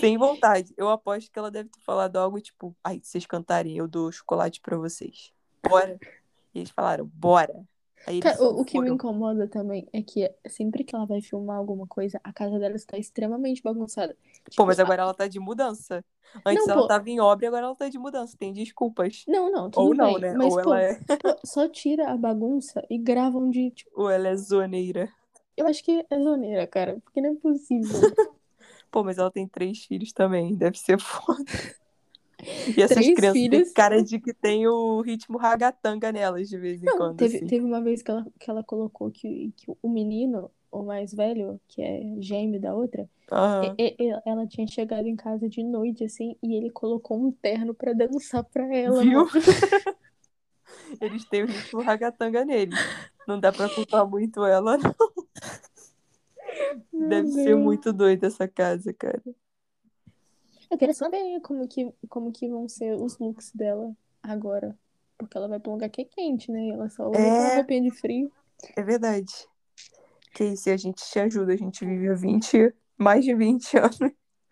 [0.00, 0.72] Sem vontade.
[0.76, 4.10] Eu aposto que ela deve ter falado algo tipo: Ai, se vocês cantarem, eu dou
[4.10, 5.32] chocolate pra vocês.
[5.68, 5.98] Bora.
[6.54, 7.64] E eles falaram: Bora.
[8.20, 8.92] Cara, o, o que me foram.
[8.92, 12.98] incomoda também é que sempre que ela vai filmar alguma coisa, a casa dela está
[12.98, 14.16] extremamente bagunçada.
[14.54, 16.04] Pô, Tipo, mas a- agora ela tá de mudança.
[16.44, 16.84] Antes Não, ela pô.
[16.84, 18.36] tava em obra e agora ela tá de mudança.
[18.38, 19.26] Tem desculpas.
[19.26, 20.18] Não, não, Ou não, bem.
[20.18, 20.36] né?
[20.36, 24.08] Mas, Ou pô, ela é, pô, só tira a bagunça e gravam de, tipo, ou
[24.10, 25.12] ela é zoneira.
[25.56, 28.08] eu acho que é zoneira, cara, porque não é possível.
[28.90, 30.54] Pô, mas ela tem três filhos também.
[30.56, 31.44] Deve ser foda.
[32.76, 33.72] E essas Três crianças têm filhos?
[33.72, 37.18] cara de que tem o ritmo ragatanga nelas de vez em Não, quando.
[37.18, 37.46] teve, assim.
[37.46, 41.60] teve uma vez que ela, que ela colocou que, que o menino, o mais velho,
[41.68, 43.74] que é gêmeo da outra, Aham.
[43.78, 47.74] e- e- ela tinha chegado em casa de noite, assim, e ele colocou um terno
[47.74, 49.26] pra dançar pra ela, Viu?
[51.00, 52.78] Eles têm o ritmo ragatanga neles.
[53.26, 54.94] Não dá pra culpar muito ela, não.
[56.92, 57.64] Meu Deve ser Deus.
[57.64, 59.22] muito doida essa casa, cara.
[60.70, 64.76] Eu quero saber como que, como que vão ser os looks dela agora.
[65.18, 66.66] Porque ela vai pra um lugar que é quente, né?
[66.66, 67.56] E ela só usa É.
[67.56, 68.32] roupinha de frio.
[68.76, 69.32] É verdade.
[70.34, 71.52] Que isso, e a gente te ajuda.
[71.52, 73.98] A gente vive há 20, mais de 20 anos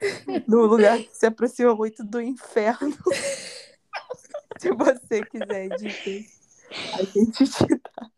[0.46, 2.94] num lugar que se aproxima muito do inferno.
[4.58, 6.40] Se você quiser dicas,
[6.94, 8.10] a gente te dá.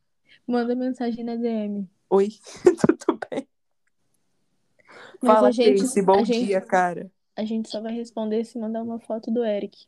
[0.47, 1.89] Manda mensagem na DM.
[2.11, 2.29] Oi,
[2.65, 3.49] tudo bem?
[5.23, 7.11] Mas Fala, gente, Casey, bom a gente, dia, cara.
[7.37, 9.87] A gente só vai responder se mandar uma foto do Eric.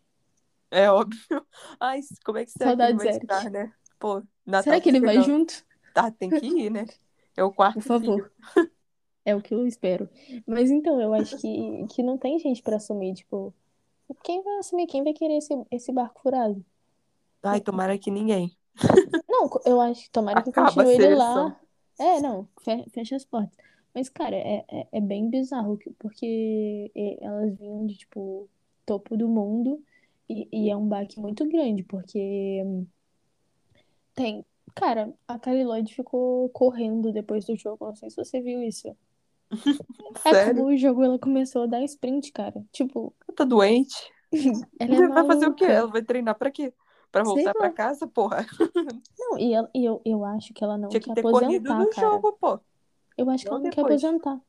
[0.70, 1.46] É óbvio.
[1.80, 3.34] Ai, como é que será Saudades, que ele vai Eric.
[3.34, 3.72] estar, né?
[3.98, 5.64] Pô, Natal Será que ele vai junto?
[5.94, 6.86] Tá, tem que ir, né?
[7.36, 8.00] É o quarto Por favor.
[8.00, 8.30] filho.
[9.24, 10.08] É o que eu espero.
[10.46, 13.52] Mas então, eu acho que, que não tem gente pra assumir, tipo,
[14.22, 14.86] quem vai assumir?
[14.86, 16.64] Quem vai querer esse, esse barco furado?
[17.42, 18.56] Ai, tomara que ninguém.
[19.28, 21.60] Não, eu acho que tomara que Acaba continue ele lá.
[21.98, 23.56] É, não, fe- fecha as portas.
[23.96, 28.50] Mas, cara, é, é, é bem bizarro, que- porque é, elas vinham de, tipo,
[28.86, 29.82] topo do mundo
[30.28, 32.62] e, e é um baque muito grande, porque
[34.14, 34.44] tem.
[34.74, 38.94] Cara, a Kylie Lloyd ficou correndo depois do jogo, não sei se você viu isso.
[40.22, 40.50] Sério?
[40.52, 42.62] Acabou o jogo, ela começou a dar sprint, cara.
[42.72, 43.94] Tipo, Tá doente?
[44.78, 45.64] ela é Vai fazer o quê?
[45.64, 45.72] maluca.
[45.72, 46.72] Ela vai treinar pra quê?
[47.10, 48.44] Pra voltar pra casa, porra?
[49.18, 51.84] Não, e, ela- e eu, eu acho que ela não Tinha que ter corrido aposentar,
[51.86, 52.10] no cara.
[52.10, 52.60] jogo, pô.
[53.16, 54.40] Eu acho que Não ela não quer aposentar.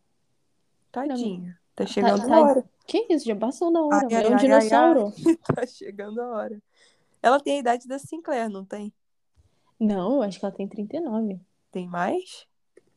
[0.91, 1.59] Tadinha.
[1.75, 2.69] Tá chegando tá- a hora.
[2.85, 3.25] Que isso?
[3.25, 4.07] Já passou da hora.
[4.09, 5.13] Ai, ai, é um ai, ai, dinossauro.
[5.55, 6.61] Tá chegando a hora.
[7.21, 8.93] Ela tem a idade da Sinclair, não tem?
[9.79, 11.39] Não, eu acho que ela tem 39.
[11.71, 12.47] Tem mais?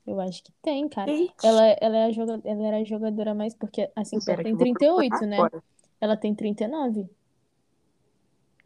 [0.06, 1.10] Eu acho que tem, cara.
[1.10, 1.46] Eita.
[1.46, 2.40] Ela, ela, é a joga...
[2.44, 3.54] ela era a jogadora mais.
[3.54, 5.36] Porque a Sinclair Pera que tem eu vou 38, procurar né?
[5.36, 5.62] agora.
[6.00, 7.00] Ela tem 39.
[7.00, 7.08] Ela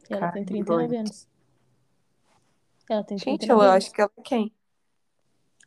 [0.09, 0.47] tem Caralho.
[0.47, 1.29] 39 anos.
[2.89, 3.85] Ela tem Gente, 39 ela anos.
[3.85, 4.53] acho que ela é quem?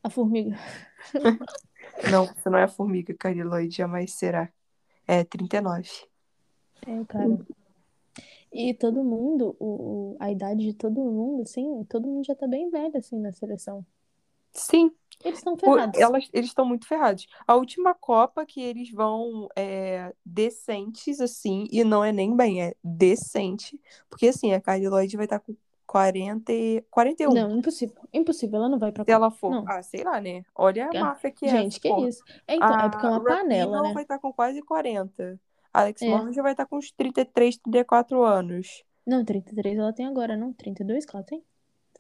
[0.04, 0.56] A formiga.
[2.12, 4.50] Não, você não é a formiga, Cariloide, jamais será.
[5.08, 5.90] É 39.
[6.86, 7.40] É, cara.
[8.52, 12.48] E todo mundo, o, o- a idade de todo mundo, assim, todo mundo já tá
[12.48, 13.86] bem velho, assim, na seleção.
[14.54, 14.92] Sim,
[15.24, 16.00] Eles estão o- ferrados.
[16.00, 17.28] elas, eles estão muito ferrados.
[17.48, 22.74] A última Copa que eles vão é, decentes, assim, e não é nem bem, é
[22.84, 23.80] decente.
[24.10, 25.56] Porque, assim, a Cariloide vai estar com
[25.88, 27.34] 40, e- 41.
[27.34, 27.96] Não, impossível.
[28.14, 29.50] Impossível, ela não vai pra Se ela for.
[29.52, 29.66] Não.
[29.68, 30.44] Ah, sei lá, né?
[30.54, 31.50] Olha a Ah, máfia que é.
[31.50, 32.22] Gente, que isso?
[32.48, 33.94] É, então, é porque é uma A panela, Rapinoe né?
[33.94, 35.40] vai estar com quase 40.
[35.74, 36.10] A Alex É.
[36.10, 38.84] Morgan já vai estar com uns 33, 34 anos.
[39.06, 40.52] Não, 33 ela tem agora, não?
[40.54, 41.42] 32 que ela tem?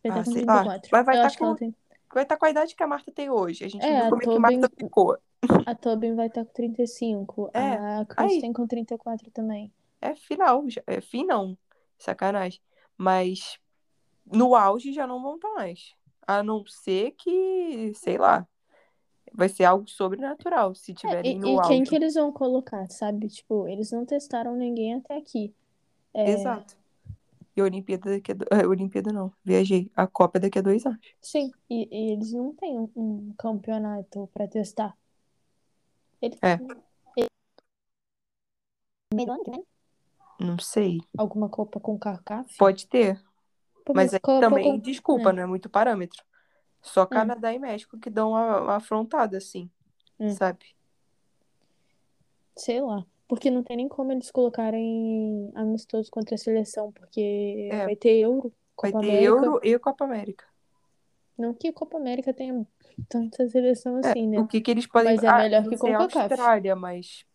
[0.03, 0.53] Vai Ah, estar com sei lá.
[0.57, 0.89] 34.
[0.91, 1.75] Mas vai tá acho que ela com- tem.
[2.13, 3.63] Vai estar com a idade que a Marta tem hoje.
[3.65, 5.17] A gente É, viu a como é que Tobin- Marta ficou.
[5.65, 7.49] A Tobin vai estar com 35.
[7.53, 7.59] É,
[7.99, 8.05] A.
[8.05, 9.71] Kristen com 34 também.
[10.01, 10.63] É final.
[10.85, 11.57] É fim não.
[11.97, 12.59] Sacanagem.
[12.97, 13.59] Mas
[14.31, 15.93] no auge já não vão estar mais.
[16.25, 18.45] A não ser que, sei lá,
[19.33, 21.67] vai ser algo sobrenatural se É, tiverem e, no e auge.
[21.69, 23.27] quem que eles vão colocar, sabe?
[23.27, 25.53] Tipo, eles não testaram ninguém até aqui.
[26.13, 26.75] É, Exato.
[27.55, 28.35] E a Olimpíada daqui a...
[28.35, 29.33] do- a Olimpíada não.
[29.43, 29.89] Viajei.
[29.95, 30.99] A Copa é daqui a dois anos.
[31.21, 34.95] Sim, e, e eles não têm um, um campeonato pra testar.
[36.21, 36.59] Eles É.
[40.39, 40.99] Não sei.
[41.17, 42.55] Alguma Copa com CACAF?
[42.57, 43.19] Pode ter.
[43.95, 45.33] Mas aí também, com- desculpa, é.
[45.33, 46.23] não é muito parâmetro.
[46.81, 47.07] Só É.
[47.07, 49.69] Canadá e México que dão uma, uma afrontada, assim.
[50.19, 50.29] É.
[50.29, 50.65] Sabe?
[52.55, 53.05] Sei lá.
[53.27, 57.83] Porque não tem nem como eles colocarem amistoso contra a seleção, porque É.
[57.85, 59.25] vai ter Euro, Vai Copa ter América.
[59.25, 60.45] Euro e Copa América.
[61.37, 62.65] Não que Copa América tenha
[63.09, 64.39] tanta seleção É, assim, né?
[64.39, 65.99] O que, que eles podem Mas é Ah, melhor que sei a.
[65.99, 67.25] Austrália, mas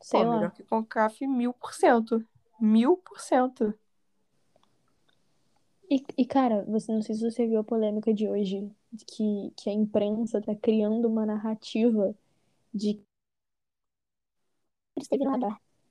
[0.00, 0.36] Sei pô, lá.
[0.36, 2.24] melhor que CONCACAF mil por cento.
[2.60, 3.72] Mil por cento.
[5.90, 8.70] E, e, cara, você não sei se você viu a polêmica de hoje,
[9.06, 12.14] que, que a imprensa tá criando uma narrativa
[12.74, 13.02] de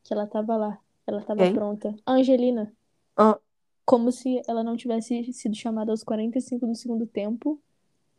[0.03, 1.53] que ela tava lá, ela tava Quem?
[1.53, 1.95] pronta.
[2.05, 2.73] A Angelina.
[3.17, 3.39] Ah.
[3.85, 7.59] Como se ela não tivesse sido chamada aos 45 do segundo tempo,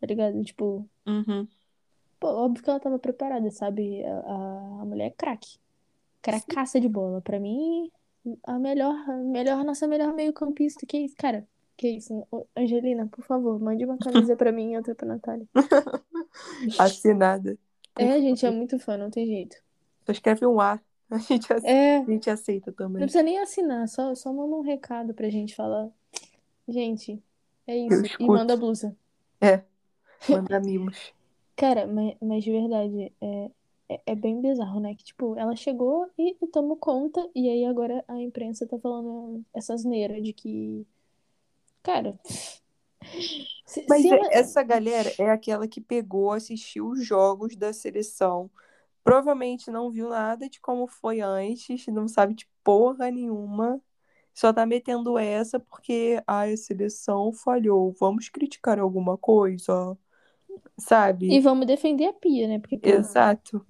[0.00, 0.42] tá ligado?
[0.44, 1.48] Tipo, Uhum.
[2.18, 4.04] pô, óbvio que ela tava preparada, sabe?
[4.04, 5.58] A, a, a mulher é craque.
[6.22, 7.20] Cracaça de bola.
[7.20, 7.90] Pra mim,
[8.44, 10.86] a melhor, a melhor, nossa melhor meio-campista.
[10.86, 11.46] Que isso, cara?
[11.78, 12.26] Que isso?
[12.56, 15.46] Angelina, por favor, mande uma camisa pra mim e outra pra Natália.
[16.78, 17.56] Assinada.
[17.96, 19.56] É, gente, é muito fã, não tem jeito.
[20.04, 20.80] Só escreve um A.
[21.10, 23.00] A gente, ace- É, a gente aceita não também.
[23.00, 25.88] precisa nem assinar, só, só manda um recado pra gente falar.
[26.68, 27.22] Gente,
[27.66, 28.04] é isso.
[28.20, 28.94] E manda a blusa.
[29.40, 29.62] É.
[30.28, 31.14] Manda mimos.
[31.56, 33.50] Cara, mas, mas de verdade, é,
[33.88, 34.94] é, é bem bizarro, né?
[34.94, 39.42] Que, tipo, ela chegou e, e tomou conta, e aí agora a imprensa tá falando
[39.54, 40.84] essa asneira de que.
[41.88, 42.18] Cara.
[43.64, 47.72] Se, Mas se é- ela- essa galera é aquela que pegou, assistiu os jogos da
[47.72, 48.50] seleção.
[49.02, 53.80] Provavelmente não viu nada de como foi antes, não sabe de porra nenhuma.
[54.34, 57.94] Só tá metendo essa porque ai, a seleção falhou.
[57.98, 59.96] Vamos criticar alguma coisa.
[60.76, 61.32] Sabe?
[61.32, 62.58] E vamos defender a Pia, né?
[62.58, 63.64] Porque, pô, Exato.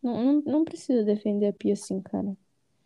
[0.00, 2.36] não, não, não precisa defender a Pia assim, cara.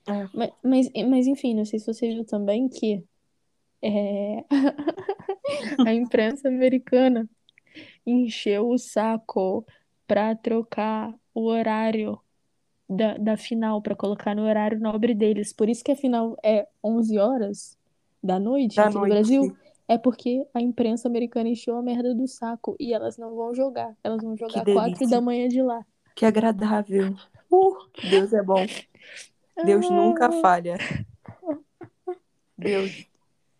[0.06, 0.26] É.
[0.32, 3.04] Mas, mas, mas, enfim, não sei se você viu também que
[3.82, 4.44] é,
[5.86, 7.28] a imprensa americana
[8.06, 9.66] encheu o saco
[10.06, 12.18] pra trocar o horário
[12.88, 15.52] da, da final, pra colocar no horário nobre deles.
[15.52, 17.78] Por isso que a final é 11 horas
[18.22, 19.12] da noite Da aqui no noite.
[19.12, 19.56] Brasil.
[19.86, 23.94] É porque a imprensa americana encheu a merda do saco e elas não vão jogar.
[24.04, 25.84] Elas vão jogar quatro da manhã de lá.
[26.14, 27.14] Que agradável.
[27.50, 27.76] Uh,
[28.10, 28.66] Deus é bom.
[29.64, 30.76] Deus nunca falha.
[32.56, 33.06] Deus,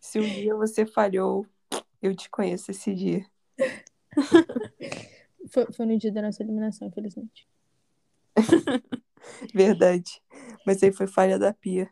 [0.09, 1.47] se um dia você falhou,
[2.01, 3.27] eu te conheço esse dia.
[5.51, 7.49] Foi, foi no dia da nossa eliminação, infelizmente.
[9.55, 10.21] Verdade.
[10.67, 11.89] Mas aí foi falha da Pia.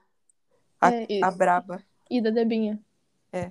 [0.79, 1.83] A, É, e- a braba.
[2.11, 2.79] E da Debinha.
[3.33, 3.51] É.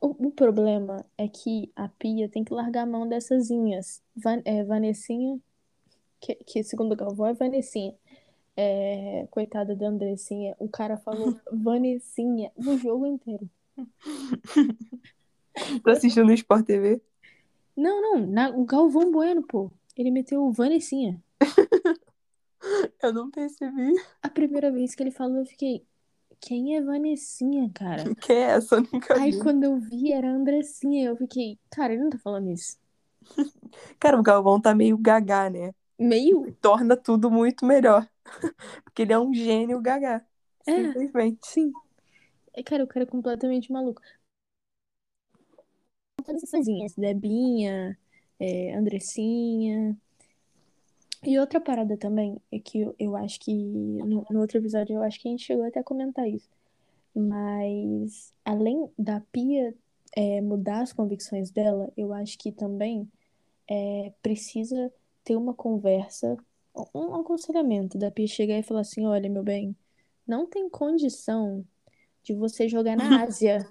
[0.00, 4.02] O, o problema é que a Pia tem que largar a mão dessas inhas.
[4.16, 5.38] Van, é, Vanessinha,
[6.20, 7.94] que, que segundo o Galvão é Vanessinha.
[8.56, 13.48] É, coitada da Andressinha, o cara falou Vanessinha no jogo inteiro.
[15.82, 17.00] Tô assistindo no Sport TV?
[17.76, 19.70] Não, não, na- o Galvão Bueno, pô.
[19.96, 21.20] Ele meteu o Vanessinha.
[23.02, 23.94] Eu não percebi.
[24.22, 25.84] A primeira vez que ele falou, eu fiquei.
[26.40, 28.14] Quem é Vanessinha, cara?
[28.20, 28.76] Que é essa?
[28.76, 29.38] Eu nunca Aí vi.
[29.40, 31.08] quando eu vi, era Andressinha.
[31.08, 32.76] Eu fiquei, cara, ele não tá falando isso.
[33.98, 35.72] Cara, o Galvão tá meio gagá, né?
[35.98, 36.52] Meio.
[36.60, 38.08] Torna tudo muito melhor.
[38.84, 40.24] Porque ele é um gênio gagá.
[40.66, 40.74] É.
[40.74, 41.38] Simplesmente.
[41.42, 41.72] Sim.
[42.58, 44.02] É, cara, o cara é completamente maluco.
[46.24, 46.66] Todas essas.
[46.96, 47.96] Debinha,
[48.40, 49.96] é, Andressinha.
[51.22, 55.02] E outra parada também, é que eu, eu acho que no, no outro episódio, eu
[55.02, 56.48] acho que a gente chegou até a comentar isso.
[57.14, 59.74] Mas além da Pia
[60.16, 63.08] é, mudar as convicções dela, eu acho que também
[63.68, 64.92] é, precisa
[65.24, 66.36] ter uma conversa,
[66.94, 69.76] um aconselhamento da Pia chegar e falar assim: olha, meu bem,
[70.26, 71.64] não tem condição
[72.32, 73.66] de você jogar na Ásia.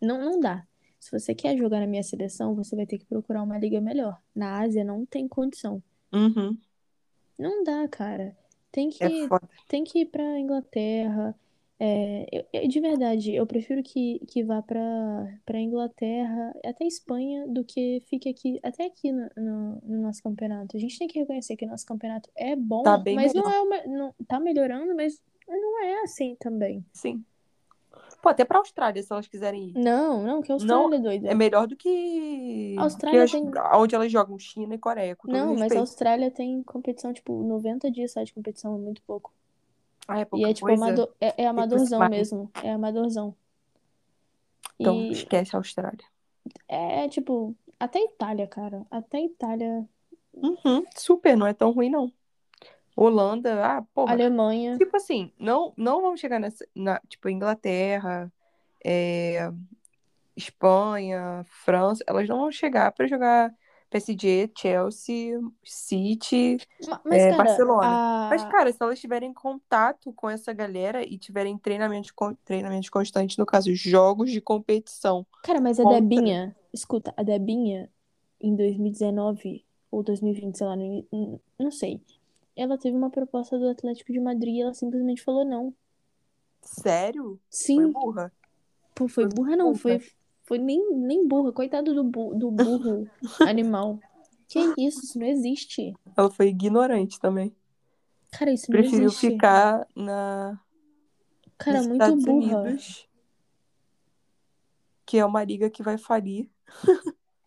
[0.00, 0.66] Não, não dá.
[1.00, 4.20] Se você quer jogar na minha seleção, você vai ter que procurar uma liga melhor.
[4.34, 5.82] Na Ásia não tem condição.
[6.12, 6.56] Uhum.
[7.38, 8.36] Não dá, cara.
[8.72, 9.08] Tem que, É
[9.68, 11.34] tem que ir pra Inglaterra.
[11.78, 17.46] É, eu- eu- de verdade, eu prefiro que, que vá pra, pra Inglaterra, até Espanha,
[17.46, 20.76] do que fique aqui, até aqui no, no, no nosso campeonato.
[20.76, 23.54] A gente tem que reconhecer que o nosso campeonato é bom, Tá mas não melhor.
[23.54, 26.84] é uma, não, tá melhorando, mas não é assim também.
[26.94, 27.22] Sim.
[28.26, 29.78] Pô, até pra Austrália, se elas quiserem ir.
[29.78, 31.28] Não, não, que a Austrália é doida.
[31.28, 32.74] É melhor do que.
[32.76, 35.78] A Austrália que as- tem- Onde elas jogam China e Coreia, com Não, mas a.
[35.78, 39.32] Austrália tem competição, tipo, 90 dias só de competição, é muito pouco.
[40.08, 40.84] Ah, é E é tipo coisa.
[40.84, 42.50] amador, é, é amadorzão mesmo.
[42.64, 43.32] É amadorzão.
[44.80, 46.04] Então, E esquece a Austrália.
[46.66, 48.84] é tipo, até Itália, cara.
[48.90, 49.88] Até Itália.
[50.34, 52.10] Uhum, super, não é tão ruim, não.
[52.96, 54.12] Holanda, ah, porra.
[54.12, 54.78] Alemanha.
[54.78, 58.32] Tipo assim, não, não vamos chegar nessa, na, tipo, Inglaterra,
[58.84, 59.50] é,
[60.36, 63.54] Espanha, França, elas não vão chegar pra jogar
[63.90, 67.86] PSG, Chelsea, City, Ma- Mas, é, cara, Barcelona.
[67.86, 68.28] a...
[68.30, 72.12] Mas, cara, se elas tiverem contato com essa galera e tiverem treinamento,
[72.44, 75.24] treinamento constante, no caso, jogos de competição.
[75.44, 77.88] Cara, mas a contra- Debinha, escuta, a Debinha,
[78.40, 80.76] em 2019 ou 2020, sei lá,
[81.58, 82.00] não sei.
[82.56, 85.74] Ela teve uma proposta do Atlético de Madrid e ela simplesmente falou não.
[86.62, 87.40] Sério?
[87.72, 88.30] Foi Sim, burra?
[88.94, 89.74] pô, foi foi burra não, burra.
[89.74, 90.00] foi,
[90.44, 93.10] foi nem, nem burra, coitado do, bu- do burro
[93.42, 94.02] animal.
[94.48, 95.94] Que isso, isso não existe.
[96.16, 97.54] Ela foi ignorante também.
[98.30, 99.44] Cara, isso não Preferiu existe.
[99.50, 100.60] ficar na,
[101.58, 102.62] Cara, nos muito Estados burra.
[102.64, 103.06] Unidos,
[105.04, 106.50] que é uma liga que vai falir.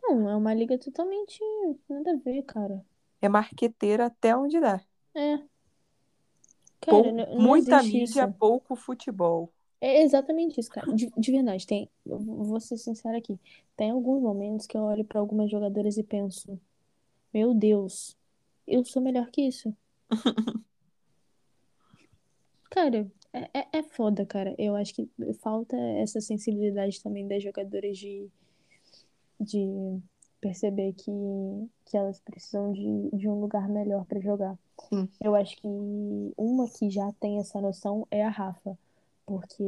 [0.03, 1.39] Não, é uma liga totalmente
[1.87, 2.85] nada a ver, cara.
[3.21, 4.81] É marqueteira até onde dá.
[5.15, 5.37] É.
[6.81, 8.33] Pou- Cara, não, não muita mídia, isso.
[8.39, 9.51] pouco futebol.
[9.81, 10.91] É exatamente isso, cara.
[10.93, 11.89] De, de verdade, tem.
[12.05, 13.39] Eu vou ser sincera aqui.
[13.77, 16.59] Tem alguns momentos que eu olho pra algumas jogadoras e penso:
[17.33, 18.17] Meu Deus,
[18.67, 19.73] eu sou melhor que isso.
[22.69, 24.53] Cara, é, é, é foda, cara.
[24.57, 25.09] Eu acho que
[25.41, 28.29] falta essa sensibilidade também das jogadoras de,
[29.39, 29.99] de
[30.41, 31.11] perceber que,
[31.85, 34.57] que elas precisam de, de um lugar melhor pra jogar.
[34.87, 35.09] Sim.
[35.21, 35.67] Eu acho que
[36.37, 38.77] uma que já tem essa noção é a Rafa,
[39.25, 39.63] porque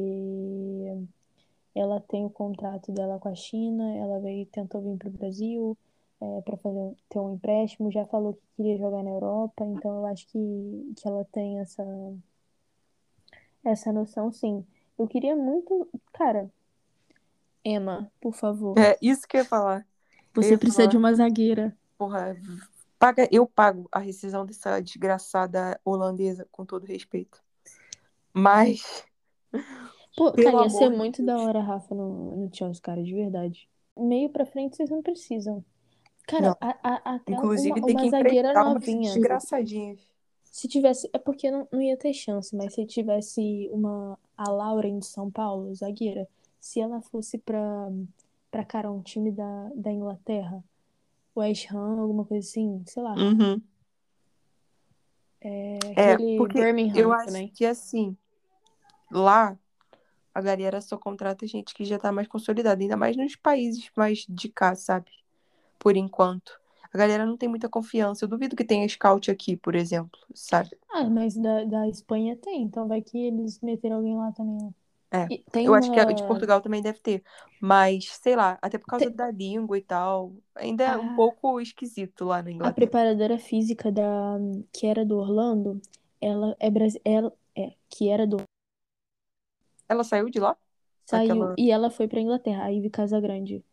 [1.75, 5.77] ela tem o contrato dela com a China, ela veio, tentou vir pro Brasil
[6.21, 10.05] é, para fazer ter um empréstimo, já falou que queria jogar na Europa, então eu
[10.05, 11.83] acho que, que ela tem essa
[13.63, 14.65] essa noção, sim.
[14.97, 16.49] Eu queria muito, cara,
[17.63, 19.85] Emma, por favor, É isso que eu ia falar.
[20.33, 20.99] Você ia precisa de falar.
[21.09, 21.75] uma zagueira.
[21.97, 22.35] Porra,
[22.97, 27.41] paga, eu pago a rescisão dessa desgraçada holandesa, com todo respeito.
[28.33, 29.03] Mas,
[30.15, 33.69] Pô, cara, ia ser de muito da hora, Rafa, no, no Chelsea, cara, de verdade.
[33.97, 35.63] Meio pra frente vocês não precisam.
[36.27, 36.57] Cara, Não.
[36.61, 39.11] a- a- até inclusive, uma, tem uma que zagueira novinha.
[39.13, 39.99] desgraçadinhas.
[40.43, 41.09] Se tivesse.
[41.13, 44.17] É porque não, não ia ter chance, mas se tivesse uma.
[44.37, 46.27] A Lauren de São Paulo, zagueira,
[46.59, 47.89] se ela fosse pra,
[48.51, 50.63] pra cara, um time da, da Inglaterra,
[51.35, 53.13] West Ham, alguma coisa assim, sei lá.
[53.15, 53.61] Uhum.
[55.41, 57.47] É, É, aquele porque Birmingham eu acho também.
[57.49, 58.15] que assim,
[59.11, 59.57] lá
[60.33, 64.25] a galera só contrata gente que já tá mais consolidada, ainda mais nos países mais
[64.29, 65.09] de cá, sabe?
[65.79, 66.59] Por enquanto.
[66.93, 68.25] A galera não tem muita confiança.
[68.25, 70.71] Eu duvido que tenha scout aqui, por exemplo, sabe?
[70.91, 74.73] Ah, mas da, da Espanha tem, então vai que eles meteram alguém lá também.
[75.13, 77.21] É, tem Eu acho que a de uma- Portugal também deve ter.
[77.59, 81.15] Mas, sei lá, até por causa Tem- da língua e tal, ainda é um Ah.
[81.15, 82.73] pouco esquisito lá na A Inglaterra.
[82.75, 84.37] preparadora física da
[84.71, 85.81] que era do Orlando,
[86.21, 88.37] ela é brasi- ela é que era do
[89.89, 90.55] Ela saiu de lá?
[91.05, 93.63] saiu Aquela- e ela foi pra Inglaterra, a Ivy Casagrande.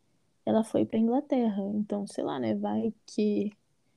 [0.44, 1.62] ela foi pra Inglaterra.
[1.74, 2.54] Então, sei lá, né?
[2.56, 3.52] Vai que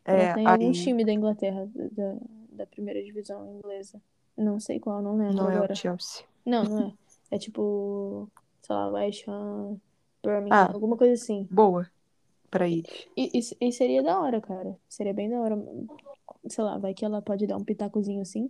[0.06, 2.16] É, ela tá em algum aí time da Inglaterra, da,
[2.52, 4.00] da primeira divisão inglesa.
[4.38, 5.74] Não sei qual, não lembro não é agora.
[5.74, 6.24] o Chelsea.
[6.46, 6.94] Não, não é.
[7.32, 8.30] É tipo,
[8.62, 9.78] sei lá, West Ham,
[10.24, 10.72] Birmingham, Ah.
[10.74, 11.48] alguma coisa assim.
[11.50, 11.90] Boa
[12.52, 13.08] pra eles.
[13.16, 14.78] E, e, e seria da hora, cara.
[14.90, 15.58] Seria bem da hora.
[16.48, 18.50] Sei lá, vai que ela pode dar um pitacozinho assim.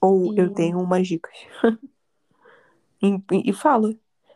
[0.00, 1.32] Ou eu E- tenho umas dicas.
[3.02, 3.94] e, e fala.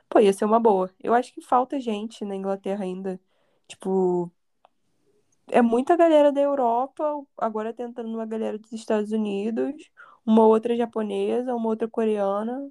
[0.09, 0.91] Pô, ia ser uma boa.
[1.03, 3.18] Eu acho que falta gente na Inglaterra ainda.
[3.66, 4.30] Tipo,
[5.49, 7.03] é muita galera da Europa,
[7.37, 9.91] agora tentando uma galera dos Estados Unidos,
[10.24, 12.70] uma outra japonesa, uma outra coreana.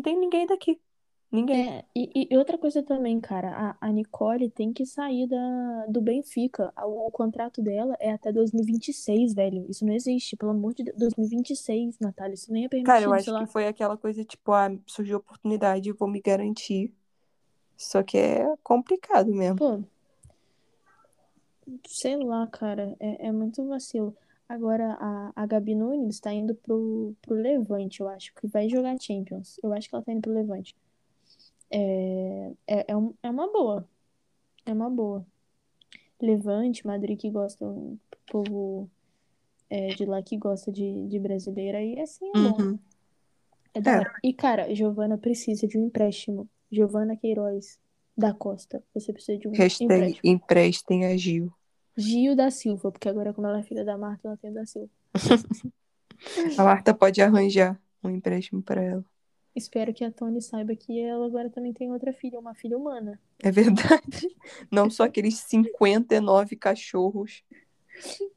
[0.00, 0.80] Não tem ninguém daqui.
[1.30, 1.68] Ninguém.
[1.68, 6.00] É, e, e outra coisa também, cara, a, a Nicole tem que sair da, do
[6.00, 6.72] Benfica.
[6.78, 9.66] O, o contrato dela é até 2026, velho.
[9.68, 10.96] Isso não existe, pelo amor de Deus.
[10.96, 14.74] 2026, Natália, isso nem é permitido, Cara, eu acho que foi aquela coisa, tipo, ah,
[14.86, 16.94] surgiu oportunidade, vou me garantir.
[17.76, 19.56] Só que é complicado mesmo.
[19.56, 19.84] Pô,
[21.86, 24.16] sei lá, cara, é, é muito vacilo.
[24.50, 28.96] Agora, a, a Gabi Nunes tá indo pro, pro Levante, eu acho, que vai jogar
[29.00, 29.60] Champions.
[29.62, 30.74] Eu acho que ela tá indo pro Levante.
[31.70, 33.88] É, é, é, um- é uma boa.
[34.66, 35.24] É uma boa.
[36.20, 37.96] Levante, Madrid que gosta, o
[38.26, 38.90] povo
[39.70, 42.58] é, de lá que gosta de, de brasileira, aí assim é bom.
[42.60, 42.78] Uhum.
[43.72, 43.98] É da É.
[44.00, 44.12] hora.
[44.24, 46.48] E, cara, Giovana precisa de um empréstimo.
[46.72, 47.78] Giovana Queiroz
[48.18, 48.82] da Costa.
[48.94, 50.32] Você precisa de um Hashtag empréstimo.
[50.32, 51.52] emprestem a Gil.
[51.96, 54.90] Gil da Silva, porque agora, como ela é filha da Marta, ela tem da Silva.
[56.58, 59.04] A Marta pode arranjar um empréstimo pra ela.
[59.54, 63.20] Espero que a Tony saiba que ela agora também tem outra filha, uma filha humana.
[63.38, 64.28] É verdade.
[64.70, 67.42] Não só aqueles 59 cachorros.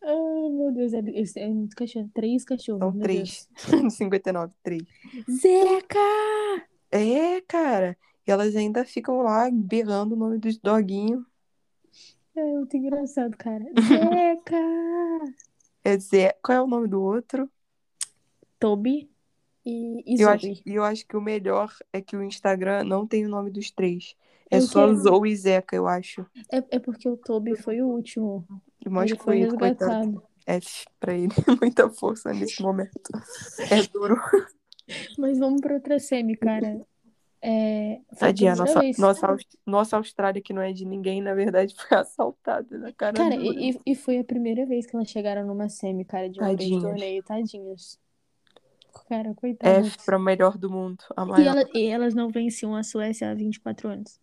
[0.01, 2.09] Ai, meu Deus, é, é, é muito cachorro.
[2.13, 3.49] Três cachorros, São três.
[3.89, 4.83] 59, três.
[5.29, 5.99] Zeca!
[6.91, 7.97] É, cara.
[8.25, 11.23] E elas ainda ficam lá berrando o nome dos doguinhos.
[12.35, 13.63] É muito engraçado, cara.
[13.87, 14.55] Zeca!
[15.83, 16.35] É Zé.
[16.43, 17.49] Qual é o nome do outro?
[18.59, 19.09] Toby
[19.65, 20.61] e, e Eu acho, Zoe.
[20.65, 23.69] e eu acho que o melhor é que o Instagram não tem o nome dos
[23.71, 24.15] três.
[24.49, 26.25] É Eu só quero- Zoe e Zeca, eu acho.
[26.51, 28.45] É, é porque o Toby foi o último.
[28.85, 29.61] E mais Ele foi coitado.
[29.61, 30.23] resgatado.
[30.45, 31.29] F pra ele.
[31.61, 33.11] Muita força nesse momento.
[33.71, 34.15] É duro.
[35.17, 36.85] Mas vamos pra outra semi, cara.
[37.45, 38.97] É, Tadinha, nossa, vez.
[38.97, 43.35] nossa, nossa Austrália, que não é de ninguém, na verdade, foi assaltada na cara Cara,
[43.35, 46.43] e, e- e foi a primeira vez que elas chegaram numa semi, cara, de um
[46.55, 47.99] grande torneio, tadinhas.
[49.09, 49.87] Cara, coitadas.
[49.87, 51.03] F pra melhor do mundo.
[51.17, 51.57] A E, maior.
[51.57, 54.17] ela- e elas não venciam a Suécia há 24 anos.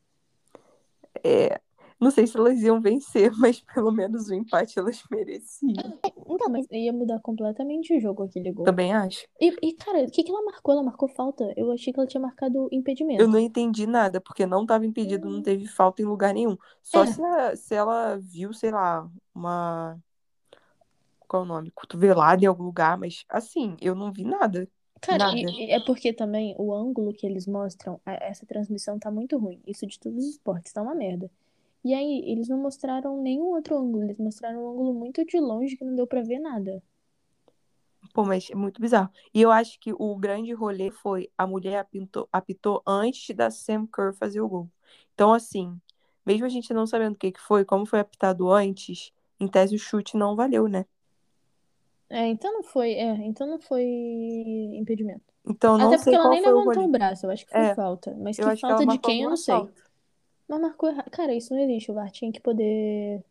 [1.23, 1.61] É,
[2.01, 5.75] não sei se elas iam vencer, mas pelo menos o empate elas mereciam.
[6.29, 8.65] Então, mas ia mudar completamente o jogo aquele gol.
[8.65, 9.27] Também acho.
[9.41, 10.73] E, e, cara, o que, que ela marcou?
[10.73, 11.53] Ela marcou falta.
[11.57, 13.21] Eu achei que ela tinha marcado impedimento.
[13.23, 16.57] Eu não entendi nada, porque não estava impedido, não teve falta em lugar nenhum.
[16.83, 17.07] Só É.
[17.07, 19.99] se, a- se ela viu, sei lá, uma.
[21.29, 21.71] Qual é o nome?
[21.71, 24.69] Cotovelada em algum lugar, mas assim, eu não vi nada.
[25.01, 29.61] Cara, e- é porque também o ângulo que eles mostram, essa transmissão tá muito ruim.
[29.67, 31.31] Isso de todos os esportes, tá uma merda.
[31.85, 34.05] E aí, eles não mostraram nenhum outro ângulo.
[34.05, 36.83] Eles mostraram um ângulo muito de longe que não deu pra ver nada.
[38.13, 39.11] Pô, mas é muito bizarro.
[39.33, 43.87] E eu acho que o grande rolê foi a mulher apitou, apitou antes da Sam
[43.87, 44.69] Kerr fazer o gol.
[45.15, 45.81] Então, assim,
[46.27, 49.77] mesmo a gente não sabendo o que que foi, como foi apitado antes, em tese
[49.77, 50.87] o chute não valeu, né?
[52.09, 55.23] É, então não foi, é, então não foi impedimento.
[55.47, 56.89] Então, não Até porque ela nem o levantou rolê.
[56.89, 58.15] o braço, eu acho que foi É, falta.
[58.19, 59.55] Mas que que falta ela de quem eu não sei.
[59.55, 59.90] falta.
[60.51, 61.09] Mas marcou errado.
[61.11, 61.93] Cara, isso não existe.
[61.93, 63.25] O VAR tinha que poder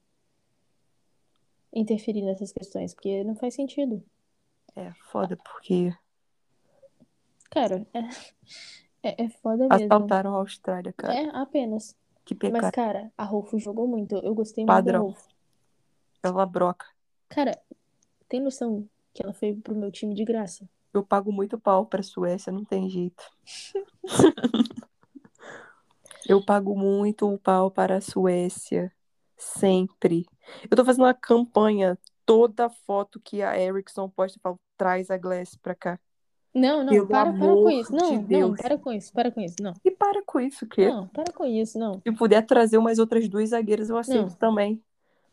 [1.73, 4.01] interferir nessas questões, porque não faz sentido.
[4.73, 5.93] É, foda, porque
[7.49, 7.99] Cara, é,
[9.03, 9.85] é, é foda mesmo.
[9.85, 11.13] assaltaram a Austrália, cara.
[11.13, 11.93] É, apenas.
[12.23, 12.71] Que Mas, pecado.
[12.71, 14.15] cara, a Rolfo jogou muito.
[14.15, 15.01] Eu gostei muito da Padrão.
[15.07, 15.27] Rolfo.
[16.23, 16.85] Ela broca.
[17.27, 17.59] Cara,
[18.29, 20.69] tem noção que ela foi pro meu time de graça?
[20.93, 23.23] Eu pago muito pau pra Suécia, não tem jeito.
[26.29, 28.91] Eu pago muito o pau para a Suécia.
[29.35, 30.25] Sempre.
[30.69, 31.97] Eu tô fazendo uma campanha.
[32.25, 35.99] Toda foto que a Ericsson posta, eu falo, traz a Glass pra cá.
[36.53, 37.91] Não, não, Pelo para, para com isso.
[37.91, 38.61] de Não, não, Deus.
[38.61, 39.55] para com isso, para com isso.
[39.61, 41.93] Não, E para com isso, que não, para com isso, não.
[42.01, 44.35] se puder trazer umas outras duas zagueiras, eu aceito Não.
[44.35, 44.83] também.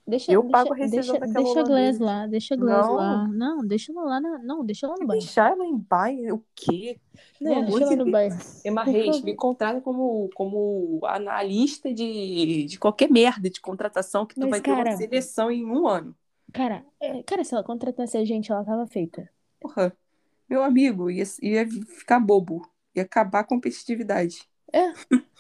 [0.08, 2.94] Deixa, Eu deixa, pago a deixa, daquela deixa a Glass lá, deixa a Glass Não.
[2.94, 3.28] lá.
[3.28, 5.20] Não, deixa ela lá, na, não, deixa ela no banho.
[5.20, 6.98] Deixar ela em Bayern, o quê?
[7.44, 8.36] Amor deixa ela no banho.
[8.64, 14.42] Emma Reis, me contrata como, como analista de, de qualquer merda de contratação que tu
[14.42, 16.14] Mas, vai ter cara- uma seleção em um ano.
[16.52, 19.28] Cara, é, cara, se ela contratasse a gente, ela tava feita.
[19.60, 19.92] Porra,
[20.48, 22.62] meu amigo, ia, ia ficar bobo.
[22.94, 24.48] Ia acabar a competitividade.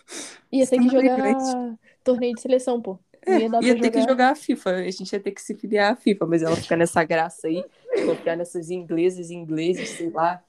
[0.52, 2.98] Ia ter que Extremamente jogar torneio de seleção, pô.
[3.28, 4.30] Ia dar Ia ter que jogar.
[4.30, 7.02] a FIFA, a gente ia ter que se filiar à FIFA, mas ela fica nessa
[7.04, 7.64] graça aí,
[7.94, 10.42] de confiar nessas inglesas e ingleses, sei lá,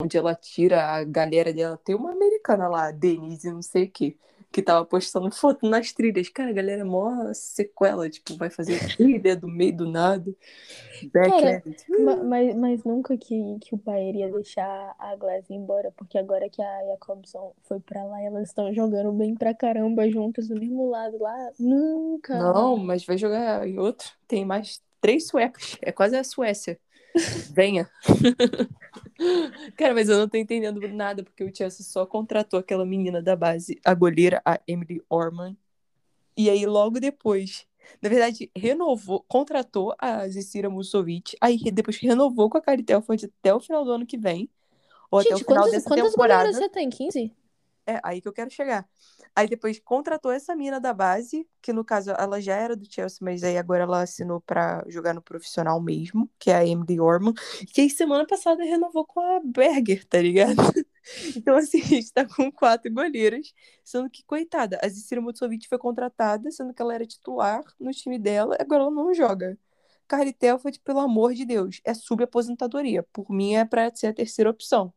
[0.00, 1.78] onde ela tira a galera dela.
[1.82, 4.16] Tem uma americana lá, Denise, não sei o quê,
[4.52, 6.28] que tava postando foto nas trilhas.
[6.28, 10.32] Cara, a galera é mó sequela, tipo, vai fazer trilha do meio do nada.
[11.98, 16.48] Ma- Mas, mas nunca que, que o Bayern ia deixar a Glass embora, porque agora
[16.48, 20.88] que a Jacobson foi pra lá, elas estão jogando bem pra caramba juntas do mesmo
[20.88, 21.52] lado lá.
[21.58, 22.34] Nunca!
[22.38, 24.10] Não, mas vai jogar em outro.
[24.26, 25.76] Tem mais três suecos.
[25.82, 26.78] É quase a Suécia.
[27.52, 27.90] Venha.
[29.76, 33.36] Cara, mas eu não tô entendendo nada, porque o Chelsea só contratou aquela menina da
[33.36, 35.56] base, a goleira, a Emily Orman.
[36.36, 37.66] E aí, logo depois,
[38.00, 43.54] na verdade, renovou, contratou a Zecira Musovic, aí depois renovou com a Cari Telford até
[43.54, 44.48] o final do ano que vem.
[45.10, 46.44] Ou até o Gente, final quantas, dessa quantas temporada.
[46.44, 46.88] goleiras você tem?
[46.88, 47.32] 15?
[47.86, 48.88] É, aí que eu quero chegar.
[49.34, 53.18] Aí depois contratou essa mina da base, que no caso ela já era do Chelsea,
[53.22, 57.34] mas aí agora ela assinou pra jogar no profissional mesmo, que é a Emily Orman,
[57.72, 60.56] que aí semana passada renovou com a Berger, tá ligado?
[61.36, 63.52] Então, assim, a gente tá com quatro goleiras,
[63.84, 68.18] sendo que, coitada, a Zicira Mutsovic foi contratada, sendo que ela era titular no time
[68.20, 69.58] dela, agora ela não joga.
[70.06, 73.02] Carly Telford, pelo amor de Deus, é subaposentadoria.
[73.12, 74.92] Por mim, é pra ser a terceira opção.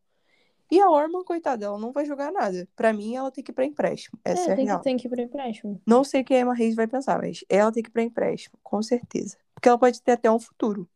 [0.72, 2.68] E a Orman, coitada, ela não vai jogar nada.
[2.76, 4.18] Pra mim, ela tem que ir pra empréstimo.
[4.26, 4.78] Essa é, É, tem real.
[4.80, 5.80] que, tem que ir pro empréstimo.
[5.86, 8.02] Não sei o que a Emma Reis vai pensar, mas ela tem que ir pra
[8.04, 9.38] empréstimo, com certeza.
[9.54, 10.90] Porque ela pode ter até um futuro.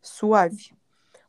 [0.00, 0.74] Suave.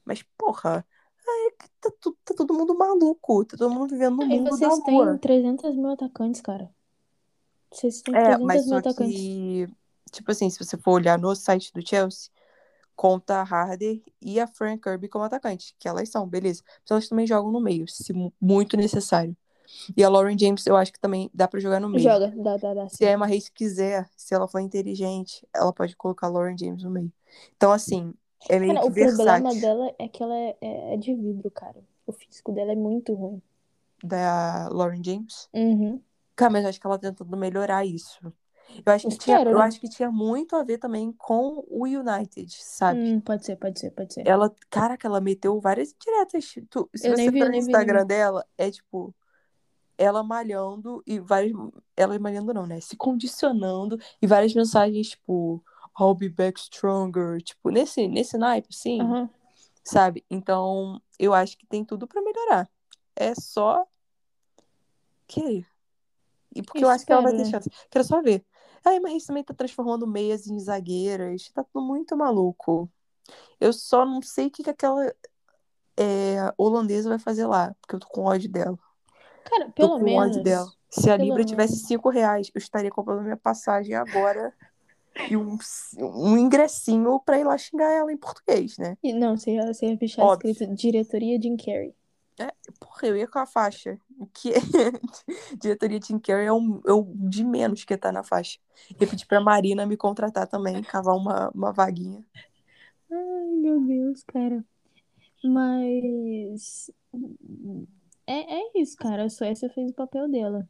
[0.06, 0.86] Mas, porra,
[1.28, 1.92] ai, tá,
[2.26, 3.44] tá todo mundo maluco.
[3.46, 6.70] Tá todo mundo vivendo no mundo da vocês têm 300 mil atacantes, cara.
[7.72, 9.16] Vocês têm É, 300 mas mil atacantes.
[9.16, 9.68] que,
[10.12, 12.30] tipo assim, se você for olhar no site do Chelsea,
[12.96, 16.64] conta a Harder e a Fran Kirby como atacantes, que elas são, beleza.
[16.84, 19.36] Mas elas também jogam no meio, se mu- muito necessário.
[19.98, 22.18] E a Lauren James, eu acho que também dá pra jogar no meio.
[22.18, 22.88] Joga, dá, dá, dá.
[22.88, 26.84] Se a Emma Reis quiser, se ela for inteligente, ela pode colocar a Lauren James
[26.84, 27.12] no meio.
[27.56, 28.14] Então, assim,
[28.50, 31.14] é meio Cara, que o problema versátil dela é que ela é, é- é de
[31.16, 31.82] vidro, cara.
[32.06, 33.42] O físico dela é muito ruim.
[34.04, 35.50] da Lauren James.
[35.54, 36.04] Uhum.
[36.36, 38.20] Cara, mas eu acho que ela tá tentando melhorar isso.
[38.86, 39.64] Eu acho que tinha, eu né?
[39.64, 43.00] acho que tinha muito a ver também com o United, sabe?
[43.00, 44.28] Hum, pode ser, pode ser, pode ser.
[44.28, 46.56] Ela, caraca, ela meteu várias diretas.
[46.70, 49.14] Tu, se Eu você vi, for eu no vi, Instagram nem dela, é tipo
[49.98, 51.54] ela malhando e várias.
[51.96, 52.80] Ela malhando não, né?
[52.82, 55.64] Se condicionando e várias mensagens, tipo,
[56.00, 57.42] I'll be back stronger.
[57.42, 59.30] Tipo, nesse, nesse naipe, assim, Aham.
[59.84, 60.26] sabe?
[60.30, 62.70] Então, eu acho que tem tudo pra melhorar.
[63.16, 63.86] É só
[65.28, 65.66] querer.
[66.56, 67.52] E porque eu acho que ela vai ter né?
[67.52, 67.70] chance.
[67.90, 68.46] Quero só ver.
[68.86, 71.50] A Emma Reis também tá transformando meias em zagueiras.
[71.54, 72.90] Tá tudo muito maluco.
[73.60, 75.14] Eu só não sei o que, que aquela
[75.98, 77.76] é, holandesa vai fazer lá.
[77.82, 78.78] Porque eu tô com ódio dela.
[79.46, 80.44] Cara, Tô pelo com ódio menos.
[80.44, 80.72] dela.
[80.90, 81.88] Se a Libra tivesse menos.
[81.88, 84.54] 5 reais, eu estaria comprando minha passagem agora.
[85.30, 85.58] E um,
[86.00, 88.98] um ingressinho pra ir lá xingar ela em português, né?
[89.04, 90.52] E Não, você ia, fechar Óbvio.
[90.52, 91.96] escrito diretoria Jim Carrey.
[92.80, 93.98] Porra, eu ia com a faixa.
[94.28, 94.60] Que é?
[95.60, 98.60] Diretoria Tim Carrey é o, é o de menos que tá na faixa.
[99.00, 102.24] Eu pedi pra Marina me contratar também, cavar uma, uma vaguinha.
[103.12, 104.64] Ai, meu Deus, cara.
[105.44, 106.92] Mas.
[108.26, 109.26] É, é isso, cara.
[109.26, 110.68] A Suécia fez o papel dela.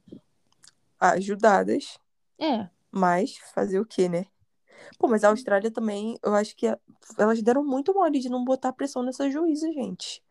[1.00, 2.00] Ajudadas,
[2.40, 2.70] É.
[2.92, 4.26] mas fazer o quê, né?
[4.98, 6.66] Pô, mas a Austrália também, eu acho que
[7.18, 10.23] elas deram muito mole de não botar pressão nessa juíza, gente.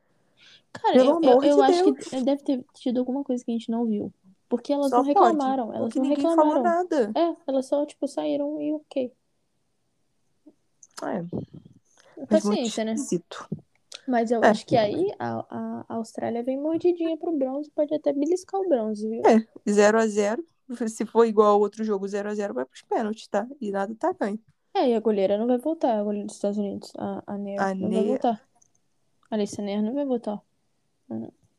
[0.73, 2.09] Cara, Pelo eu, eu, amor eu de acho Deus.
[2.09, 4.13] que deve ter tido alguma coisa que a gente não viu.
[4.49, 5.73] Porque elas Só não pode, reclamaram.
[5.73, 6.51] Elas porque não ninguém reclamaram.
[6.51, 7.13] falou nada.
[7.15, 9.13] É, elas só, tipo, saíram e ok.
[11.03, 12.93] É, Paciência, né?
[12.95, 13.49] esquisito.
[14.07, 14.49] Mas eu É.
[14.49, 15.45] acho que aí a,
[15.89, 19.23] a, Austrália vem mordidinha pro bronze, pode até beliscar o bronze, viu?
[19.27, 20.45] É, 0 a 0
[20.89, 23.47] Se for igual ao outro jogo 0 a 0 vai pros pênaltis, tá?
[23.61, 24.39] E nada tá ganho.
[24.75, 26.93] É, e a goleira não vai voltar, a goleira dos Estados Unidos.
[26.97, 28.43] A, a Nair A não vai voltar.
[29.31, 30.43] A Alissa Nair não vai voltar.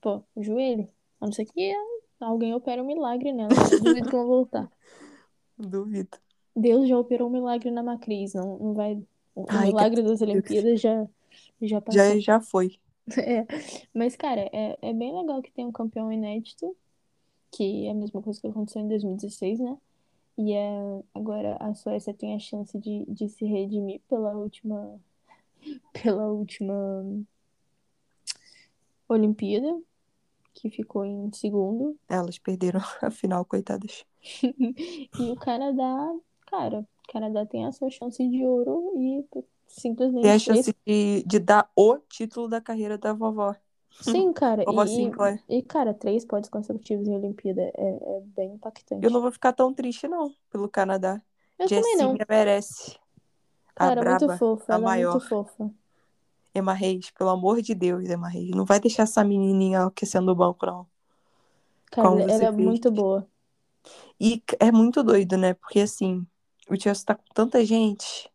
[0.01, 0.87] Pô, o joelho.
[1.19, 1.73] A não ser que
[2.19, 3.53] alguém opere um milagre nela.
[3.71, 4.71] Eu duvido que ela vai voltar.
[5.57, 6.17] Duvido.
[6.55, 9.01] Deus já operou um milagre na Macris, não, não vai.
[9.35, 10.29] O Ai, milagre das Deus.
[10.29, 11.07] Olimpíadas já,
[11.61, 12.01] já passou.
[12.01, 12.79] Já, já foi.
[13.17, 13.45] É,
[13.93, 16.73] mas, cara, é, é bem legal que tem um campeão inédito,
[17.51, 19.77] que é a mesma coisa que aconteceu em 2016, né?
[20.37, 24.97] E é, agora a Suécia tem a chance de, de se redimir pela última,
[26.01, 26.73] pela última
[29.07, 29.81] Olimpíada,
[30.53, 31.97] que ficou em segundo.
[32.07, 34.05] Elas perderam a final, coitadas.
[35.19, 36.13] E o Canadá,
[36.47, 39.25] cara, o Canadá tem a sua chance de ouro e
[39.67, 43.55] simplesmente Tem a chance de, de dar o título da carreira da vovó.
[43.99, 44.63] Sim, cara.
[44.67, 45.43] Vovó E, Sinclair.
[45.49, 49.05] e, cara, três pódios consecutivos em Olimpíada é, é bem impactante.
[49.05, 51.21] Eu não vou ficar tão triste, não, pelo Canadá.
[51.59, 52.13] Eu também não.
[52.13, 52.97] Jessinha merece.
[53.77, 54.73] A Cara, muito braba, fofa.
[54.73, 55.13] a Ela é maior.
[55.13, 55.71] muito fofa.
[56.55, 58.51] Emma Reis, pelo amor de Deus, Emma Reis.
[58.51, 60.87] Não vai deixar essa menininha aquecendo o banco, não.
[61.91, 62.55] Cara, Como ela é fez.
[62.55, 63.27] muito boa.
[64.19, 65.53] E é muito doido, né?
[65.53, 66.25] Porque assim,
[66.69, 68.31] o Chelsea tá com tanta gente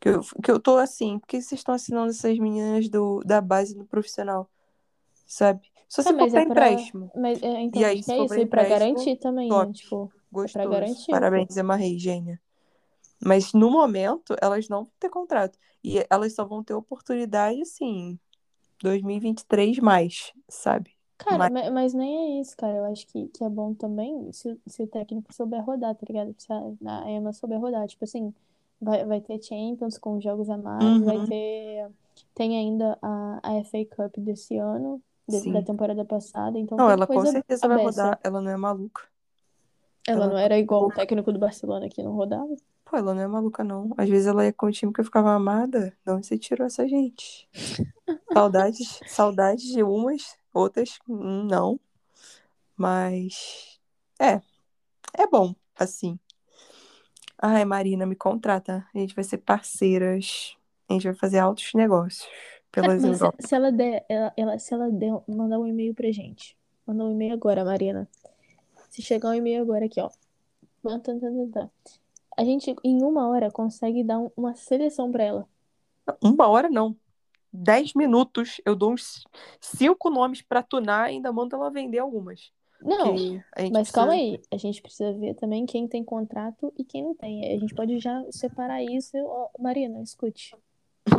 [0.00, 3.40] que eu, que eu tô assim, por que vocês estão assinando essas meninas do, da
[3.40, 4.48] base do profissional?
[5.26, 5.60] Sabe?
[5.88, 7.10] Só se Tá, for pra é pra- empréstimo.
[7.16, 8.34] Mas, é, então, E aí, acho se é for isso.
[8.34, 9.54] pra E pra empréstimo, garantir também, né?
[9.56, 9.72] top.
[9.72, 10.68] Tipo, Gostoso.
[10.68, 12.40] garantir, Parabéns, Emma Reis, gênia.
[13.24, 15.58] Mas no momento, elas não vão ter contrato.
[15.82, 18.18] E elas só vão ter oportunidade, assim,
[18.82, 20.96] 2023 mais, sabe?
[21.16, 22.76] Cara, Mas- ma- mas, nem é isso, cara.
[22.78, 26.06] Eu acho que, que é bom também se, o- se o técnico souber rodar, tá
[26.08, 26.34] ligado?
[26.38, 27.86] Se a, a Emma souber rodar.
[27.88, 28.32] Tipo assim,
[28.80, 31.26] vai, vai ter Champions com jogos a mais, vai Uhum.
[31.26, 31.90] ter.
[32.34, 35.02] Tem ainda a, a FA Cup desse ano,
[35.52, 36.56] da temporada passada.
[36.58, 38.20] Então Não, ela com certeza à vai rodar.
[38.22, 39.02] Ela não é maluca.
[40.08, 42.54] Ela não era igual o técnico do Barcelona que não rodava?
[42.84, 43.90] Pô, ela não é maluca, não.
[43.96, 45.94] Às vezes ela ia com o time que eu ficava amada.
[46.04, 47.48] De onde você tirou essa gente?
[48.32, 51.78] Saudades, saudades de umas, outras hum, não.
[52.76, 53.78] Mas
[54.18, 54.40] é,
[55.14, 56.18] é bom, assim.
[57.40, 58.86] Ai, Marina, me contrata.
[58.94, 60.56] A gente vai ser parceiras.
[60.88, 62.28] A gente vai fazer altos negócios
[62.70, 66.10] pelas mas se, se ela der, ela, ela- se ela der, mandar um e-mail pra
[66.12, 66.56] gente.
[66.86, 68.08] Mandar um e-mail agora, Marina.
[68.88, 70.10] Se chegar um e-mail agora aqui, ó.
[72.36, 75.48] A gente, em uma hora, consegue dar um- uma seleção pra ela.
[76.22, 76.96] Uma hora não.
[77.52, 79.24] Dez minutos, eu dou uns
[79.60, 82.52] cinco nomes pra tunar e ainda mando ela vender algumas.
[82.80, 83.14] Não,
[83.72, 84.40] mas calma precisa- aí.
[84.52, 87.52] A gente precisa ver também quem tem contrato e quem não tem.
[87.56, 89.16] A gente pode já separar isso.
[89.58, 90.54] Marina, escute.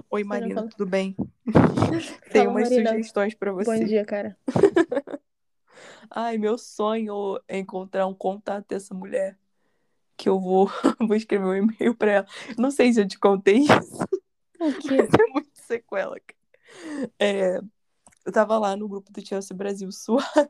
[0.10, 1.16] Oi, Marina, tudo bem?
[1.52, 2.02] Fala,
[2.32, 2.92] Tenho umas Marina.
[2.92, 3.84] sugestões pra Bom você.
[3.84, 4.38] dia, cara.
[6.10, 9.38] Ai, meu sonho é encontrar um contato dessa mulher.
[10.18, 10.70] Que eu vou,
[11.00, 12.28] vou escrever um e-mail pra ela.
[12.58, 14.04] Não sei se eu te contei isso.
[14.60, 14.98] O quê?
[14.98, 16.18] Mas é muito sequela.
[17.18, 17.60] É,
[18.26, 20.50] eu tava lá no grupo do Chelsea Brasil Suave.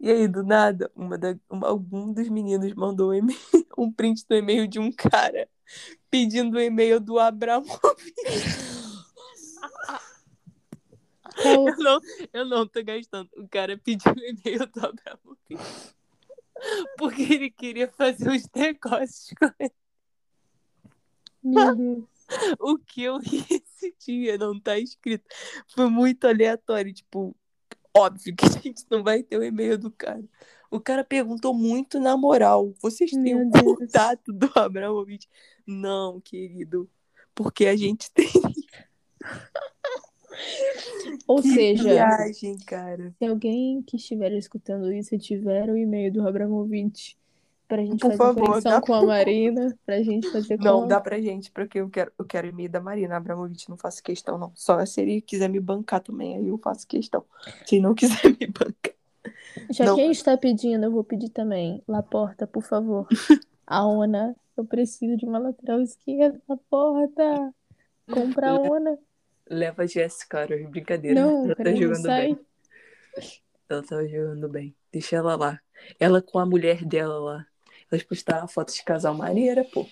[0.00, 3.38] E aí, do nada, uma da, uma- algum dos meninos mandou um, e-mail,
[3.76, 5.48] um print do e-mail de um cara
[6.08, 7.82] pedindo o e-mail do Abramovich.
[11.42, 12.00] Qual- Eu não,
[12.32, 13.28] eu não tô gastando.
[13.36, 15.94] O cara pediu o e-mail do Abramovich.
[16.96, 19.72] Porque ele queria fazer os negócios com ele.
[21.42, 22.04] Meu Deus.
[22.60, 25.24] O que eu ri esse dia, não tá escrito.
[25.68, 26.92] Foi muito aleatório.
[26.92, 27.34] Tipo,
[27.96, 30.22] óbvio que a gente não vai ter o e-mail do cara.
[30.70, 32.74] O cara perguntou muito na moral.
[32.82, 33.78] Vocês têm o Deus.
[33.78, 35.26] contato do Abramovich?
[35.66, 36.90] Não, querido.
[37.34, 38.28] Porque a gente tem.
[41.26, 43.12] Ou Que seja, viagem, cara.
[43.18, 47.16] se alguém que estiver escutando isso tiver o e-mail do Abramovich
[47.66, 50.86] pra gente Por fazer favor, conexão com a Marina, pra gente fazer com Não, a-
[50.86, 54.38] dá pra gente, porque eu quero, eu quero e-mail da Marina Abramovich, não faço questão,
[54.38, 54.52] não.
[54.54, 57.24] Só se ele quiser me bancar também, aí eu faço questão.
[57.66, 58.94] Se não quiser me bancar.
[59.70, 59.96] Já Não.
[59.96, 61.82] que a gente tá pedindo, eu vou pedir também.
[61.86, 63.06] Laporta, por favor.
[63.66, 66.40] A Ona, eu preciso de uma lateral esquerda.
[66.48, 67.52] Laporta!
[68.10, 68.98] Compra a Ona.
[69.50, 71.20] Leva a Jéssica, cara, brincadeira.
[71.20, 72.26] Não, ela tá jogando sai.
[72.26, 72.40] bem.
[73.68, 74.74] Ela tá jogando bem.
[74.92, 75.60] Deixa ela lá.
[75.98, 77.46] Ela com a mulher dela lá.
[77.90, 79.86] Elas postaram fotos de casal maneira, pô.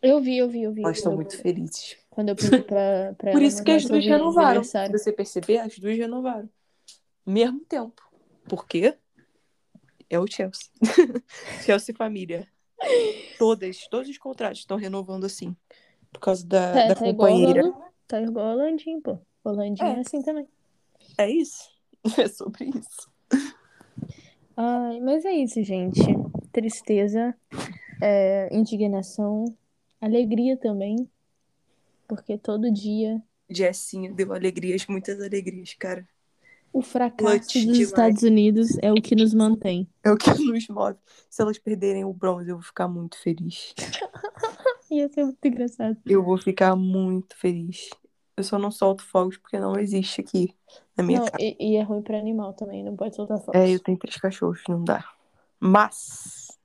[0.00, 0.82] Eu vi, eu vi, eu vi.
[0.82, 1.96] Elas estão Eu- muito felizes.
[2.10, 4.62] Quando eu pedi pra, pra Por isso que as duas renovaram.
[4.64, 6.48] Se você perceber, as duas renovaram.
[7.24, 8.02] Mesmo tempo.
[8.48, 8.96] Por quê?
[10.10, 10.68] É o Chelsea.
[11.64, 12.46] Chelsea família.
[13.38, 15.56] Todas, todos os contratos estão renovando assim.
[16.12, 17.62] Por causa da, Tá, da tá igual companheira.
[17.64, 19.18] Holanda- tá igual a Holandinho, pô.
[19.44, 20.00] Holandinho é É.
[20.00, 20.46] assim também.
[21.18, 21.70] É isso.
[22.18, 23.10] É sobre isso.
[24.56, 26.00] Ai, mas é isso, gente.
[26.52, 27.34] Tristeza,
[28.02, 29.44] é, indignação,
[30.00, 31.08] alegria também.
[32.08, 36.06] Porque todo dia Jessinha deu alegrias, muitas alegrias, cara.
[36.72, 37.78] o fracasso Clutch dos demais.
[37.80, 39.88] Estados Unidos é o que nos mantém.
[40.04, 40.98] É o que nos move.
[41.30, 43.74] Se elas perderem o bronze, eu vou ficar muito feliz.
[44.90, 45.96] Ia ser muito engraçado.
[46.04, 47.88] Eu vou ficar muito feliz.
[48.36, 50.54] Eu só não solto fogos porque não existe aqui
[50.96, 51.42] na minha Não, casa.
[51.42, 53.60] e, e é ruim pra animal também, não pode soltar fogos.
[53.60, 55.04] É, eu tenho três cachorros, não dá.
[55.60, 56.58] Mas,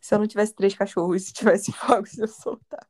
[0.00, 2.86] se eu não tivesse três cachorros e tivesse fogos, eu soltava.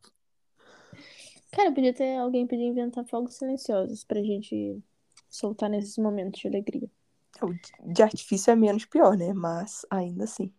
[1.50, 4.82] Cara, podia ter alguém podia inventar fogos silenciosos pra gente
[5.28, 6.90] soltar nesses momentos de alegria.
[7.84, 9.32] De artifício é menos pior, né?
[9.32, 10.52] Mas, ainda assim.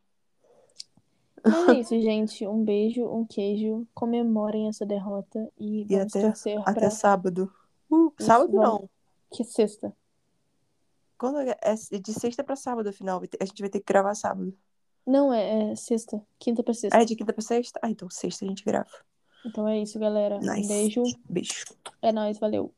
[1.46, 2.48] Mas é isso, gente.
[2.48, 3.88] Um beijo, um queijo.
[3.94, 6.90] Comemorem essa derrota e E até- torcer Até pra.
[6.90, 7.52] sábado.
[7.92, 8.68] Uh, Isso, sábado vamos.
[8.82, 8.90] não.
[9.32, 9.96] Que sexta.
[11.18, 13.22] Quando é é de sexta pra sábado, afinal.
[13.40, 14.54] A gente vai ter que gravar sábado.
[15.06, 16.22] Não, é, é sexta.
[16.40, 16.98] Quinta pra sexta.
[16.98, 17.80] Ah, é de quinta pra sexta?
[17.84, 18.90] Ah, então sexta a gente grava.
[19.46, 20.38] Então é isso, galera.
[20.38, 20.68] Um Nice.
[20.70, 21.04] beijo.
[21.30, 21.66] Beijo.
[22.02, 22.74] É nóis, valeu.